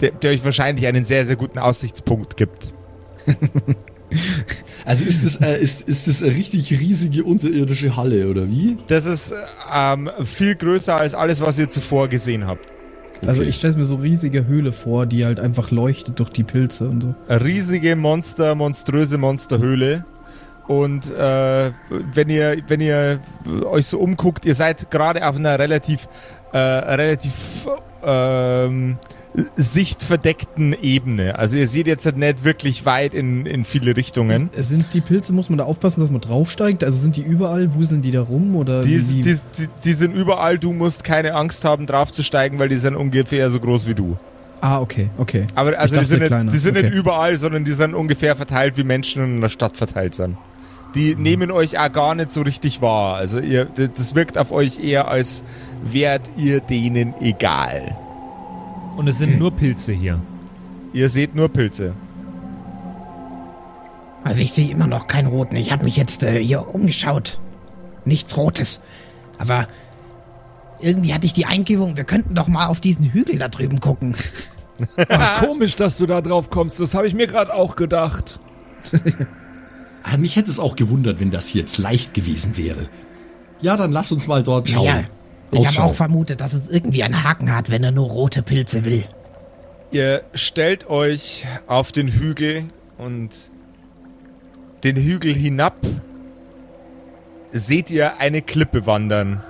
[0.00, 2.72] der, der euch wahrscheinlich einen sehr, sehr guten Aussichtspunkt gibt.
[4.84, 8.78] Also ist es, äh, ist, ist es eine richtig riesige unterirdische Halle, oder wie?
[8.88, 9.32] Das ist
[9.74, 12.66] ähm, viel größer als alles, was ihr zuvor gesehen habt.
[13.20, 13.50] Also Okay.
[13.50, 17.02] ich stelle mir so riesige Höhle vor, die halt einfach leuchtet durch die Pilze und
[17.02, 17.14] so.
[17.28, 20.04] Eine riesige Monster, monströse Monsterhöhle.
[20.66, 21.70] Und äh,
[22.14, 23.20] wenn ihr, wenn ihr
[23.64, 26.08] euch so umguckt, ihr seid gerade auf einer relativ,
[26.52, 27.32] äh, relativ
[28.04, 28.96] ähm,
[29.56, 31.38] sichtverdeckten Ebene.
[31.38, 34.50] Also ihr seht jetzt halt nicht wirklich weit in, in viele Richtungen.
[34.56, 36.84] Es Sind die Pilze, muss man da aufpassen, dass man draufsteigt?
[36.84, 38.54] Also sind die überall, wuseln die da rum?
[38.56, 39.38] Oder Die, die, die,
[39.84, 43.86] die sind überall, du musst keine Angst haben, draufzusteigen, weil die sind ungefähr so groß
[43.86, 44.16] wie du.
[44.60, 45.46] Ah, okay, okay.
[45.56, 46.86] Aber also die sind, nicht, die sind okay.
[46.86, 50.36] nicht überall, sondern die sind ungefähr verteilt, wie Menschen in einer Stadt verteilt sind.
[50.94, 51.22] Die Mhm.
[51.22, 53.16] nehmen euch auch gar nicht so richtig wahr.
[53.16, 55.42] Also ihr, das das wirkt auf euch eher als
[55.82, 57.96] wärt ihr denen egal.
[58.96, 60.20] Und es sind nur Pilze hier.
[60.92, 61.94] Ihr seht nur Pilze.
[64.24, 65.56] Also ich sehe immer noch keinen roten.
[65.56, 67.40] Ich habe mich jetzt äh, hier umgeschaut.
[68.04, 68.80] Nichts Rotes.
[69.38, 69.66] Aber
[70.80, 74.16] irgendwie hatte ich die Eingebung, wir könnten doch mal auf diesen Hügel da drüben gucken.
[75.08, 76.80] Ach, komisch, dass du da drauf kommst.
[76.80, 78.38] Das habe ich mir gerade auch gedacht.
[80.04, 82.88] Ah, Mich hätte es auch gewundert, wenn das jetzt leicht gewesen wäre.
[83.60, 84.86] Ja, dann lass uns mal dort schauen.
[84.86, 85.04] Naja,
[85.52, 88.84] ich habe auch vermutet, dass es irgendwie einen Haken hat, wenn er nur rote Pilze
[88.84, 89.04] will.
[89.90, 92.64] Ihr stellt euch auf den Hügel
[92.96, 93.30] und
[94.84, 95.76] den Hügel hinab
[97.52, 99.42] seht ihr eine Klippe wandern.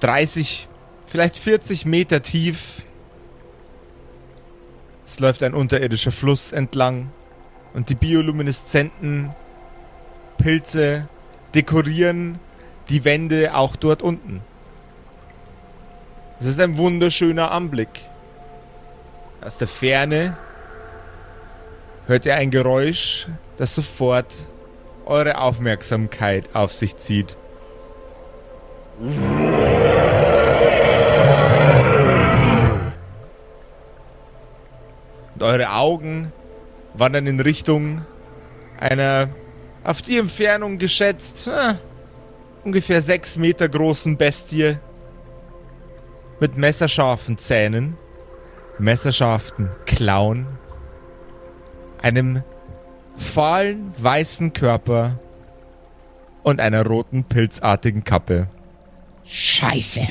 [0.00, 0.68] 30,
[1.06, 2.82] vielleicht 40 Meter tief.
[5.06, 7.10] Es läuft ein unterirdischer Fluss entlang
[7.74, 9.34] und die biolumineszenten
[10.38, 11.08] Pilze
[11.54, 12.38] dekorieren
[12.90, 14.42] die Wände auch dort unten.
[16.40, 17.88] Es ist ein wunderschöner Anblick.
[19.40, 20.36] Aus der Ferne
[22.06, 24.34] hört ihr ein Geräusch, das sofort
[25.06, 27.36] eure Aufmerksamkeit auf sich zieht.
[35.34, 36.32] Und eure Augen
[36.94, 38.02] wandern in Richtung
[38.78, 39.28] einer
[39.84, 41.78] auf die Entfernung geschätzt ah,
[42.64, 44.78] ungefähr sechs Meter großen Bestie
[46.40, 47.96] mit messerscharfen Zähnen,
[48.78, 50.46] messerscharfen Klauen,
[52.00, 52.42] einem
[53.16, 55.18] fahlen weißen Körper
[56.42, 58.46] und einer roten pilzartigen Kappe.
[59.24, 60.06] Scheiße.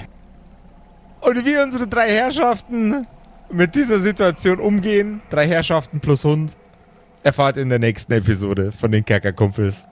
[1.21, 3.07] Und wie unsere drei Herrschaften
[3.51, 6.55] mit dieser Situation umgehen, drei Herrschaften plus Hund,
[7.23, 9.85] erfahrt ihr in der nächsten Episode von den Kerkerkumpels.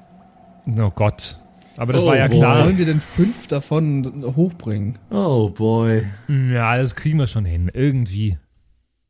[0.79, 1.37] Oh Gott.
[1.77, 2.37] Aber das Oh, war ja boy.
[2.37, 2.65] klar.
[2.65, 4.97] Wollen wir denn fünf davon hochbringen?
[5.11, 6.03] Oh boy.
[6.51, 7.69] Ja, das kriegen wir schon hin.
[7.73, 8.37] Irgendwie.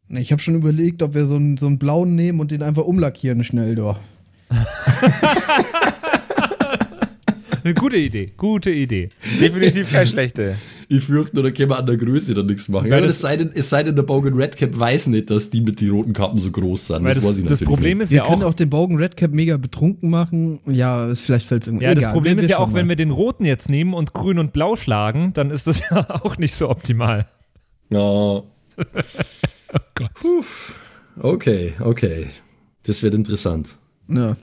[0.09, 2.84] Ich habe schon überlegt, ob wir so einen, so einen blauen nehmen und den einfach
[2.84, 3.99] umlackieren schnell doch.
[7.68, 8.32] Eine gute Idee.
[8.38, 9.09] Gute Idee.
[9.41, 10.55] Definitiv keine schlechte.
[10.89, 12.89] Ich fürchte, nur, da können wir an der Größe dann nichts machen.
[12.89, 15.59] Weil das- es sei, denn, es sei denn, der Bogan Redcap weiß nicht, dass die
[15.59, 17.03] mit den roten Kappen so groß sind.
[17.03, 18.05] Das, weiß ich das natürlich Problem nicht.
[18.05, 18.47] ist Wir ja können auch.
[18.51, 20.59] auch den Bogen Redcap mega betrunken machen.
[20.65, 22.68] Ja, es- vielleicht fällt es irgendwie Ja, das egal, Problem wir- ist wir ja auch,
[22.68, 22.89] schauen wenn mal.
[22.91, 26.38] wir den roten jetzt nehmen und grün und blau schlagen, dann ist das ja auch
[26.38, 27.28] nicht so optimal.
[27.89, 28.43] Ja.
[29.95, 30.09] Gott.
[31.20, 32.28] Okay, okay.
[32.86, 33.76] Das wird interessant.
[34.07, 34.38] Ja.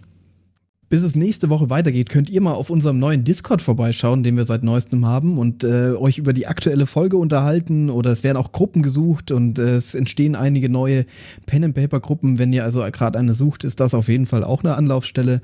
[0.90, 4.44] Bis es nächste Woche weitergeht, könnt ihr mal auf unserem neuen Discord vorbeischauen, den wir
[4.44, 8.52] seit neuestem haben und äh, euch über die aktuelle Folge unterhalten oder es werden auch
[8.52, 11.06] Gruppen gesucht und äh, es entstehen einige neue
[11.46, 12.38] Pen and Paper Gruppen.
[12.38, 15.40] Wenn ihr also gerade eine sucht, ist das auf jeden Fall auch eine Anlaufstelle.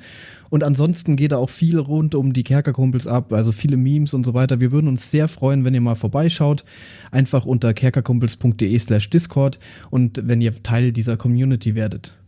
[0.51, 4.27] Und ansonsten geht da auch viel rund um die Kerkerkumpels ab, also viele Memes und
[4.27, 4.61] so weiter.
[4.61, 6.65] Wir würden uns sehr freuen, wenn ihr mal vorbeischaut.
[7.13, 9.59] Einfach unter kerkerkumpels.de slash Discord
[9.91, 12.20] und wenn ihr Teil dieser Community werdet.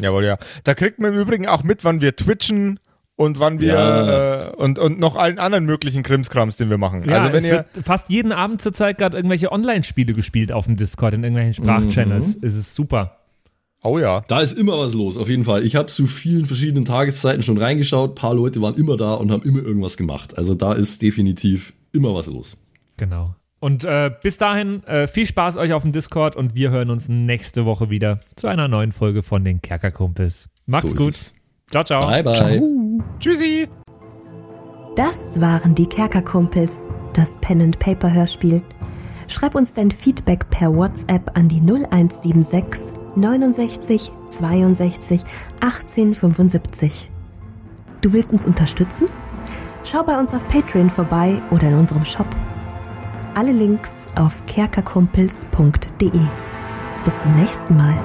[0.00, 0.38] Jawohl, ja.
[0.64, 2.78] Da kriegt man im Übrigen auch mit, wann wir twitchen
[3.16, 4.38] und wann wir Ja.
[4.40, 7.08] äh, und, und noch allen anderen möglichen Krimskrams, den wir machen.
[7.08, 10.66] Ja, also wenn es ihr wird fast jeden Abend zurzeit gerade irgendwelche Online-Spiele gespielt auf
[10.66, 12.36] dem Discord, in irgendwelchen Sprachchannels.
[12.42, 13.20] Es ist super.
[13.82, 14.22] Oh ja.
[14.28, 15.64] Da ist immer was los, auf jeden Fall.
[15.64, 18.10] Ich habe zu vielen verschiedenen Tageszeiten schon reingeschaut.
[18.12, 20.36] Ein paar Leute waren immer da und haben immer irgendwas gemacht.
[20.36, 22.58] Also da ist definitiv immer was los.
[22.96, 23.34] Genau.
[23.58, 27.08] Und äh, bis dahin, äh, viel Spaß euch auf dem Discord und wir hören uns
[27.08, 30.48] nächste Woche wieder zu einer neuen Folge von den Kerkerkumpels.
[30.66, 31.10] Macht's So gut.
[31.10, 31.34] es.
[31.70, 32.06] Ciao, ciao.
[32.06, 32.62] Bye, bye.
[33.18, 33.68] Tschüssi.
[34.94, 38.62] Das waren die Kerkerkumpels, das Pen and Paper Hörspiel.
[39.28, 45.22] Schreib uns dein Feedback per WhatsApp an die 0176 69 62
[45.60, 47.10] 18 75.
[48.00, 49.08] Du willst uns unterstützen?
[49.82, 52.26] Schau bei uns auf Patreon vorbei oder in unserem Shop.
[53.36, 56.10] Alle Links auf kerkerkumpels.de.
[57.04, 58.02] Bis zum nächsten Mal.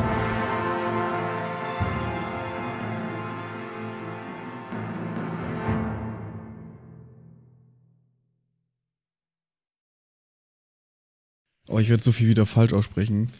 [11.70, 13.32] Oh, ich werde so viel wieder falsch aussprechen.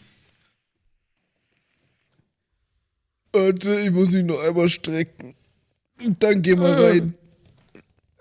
[3.34, 5.34] Warte, ich muss mich noch einmal strecken.
[6.20, 7.14] Dann geh mal rein.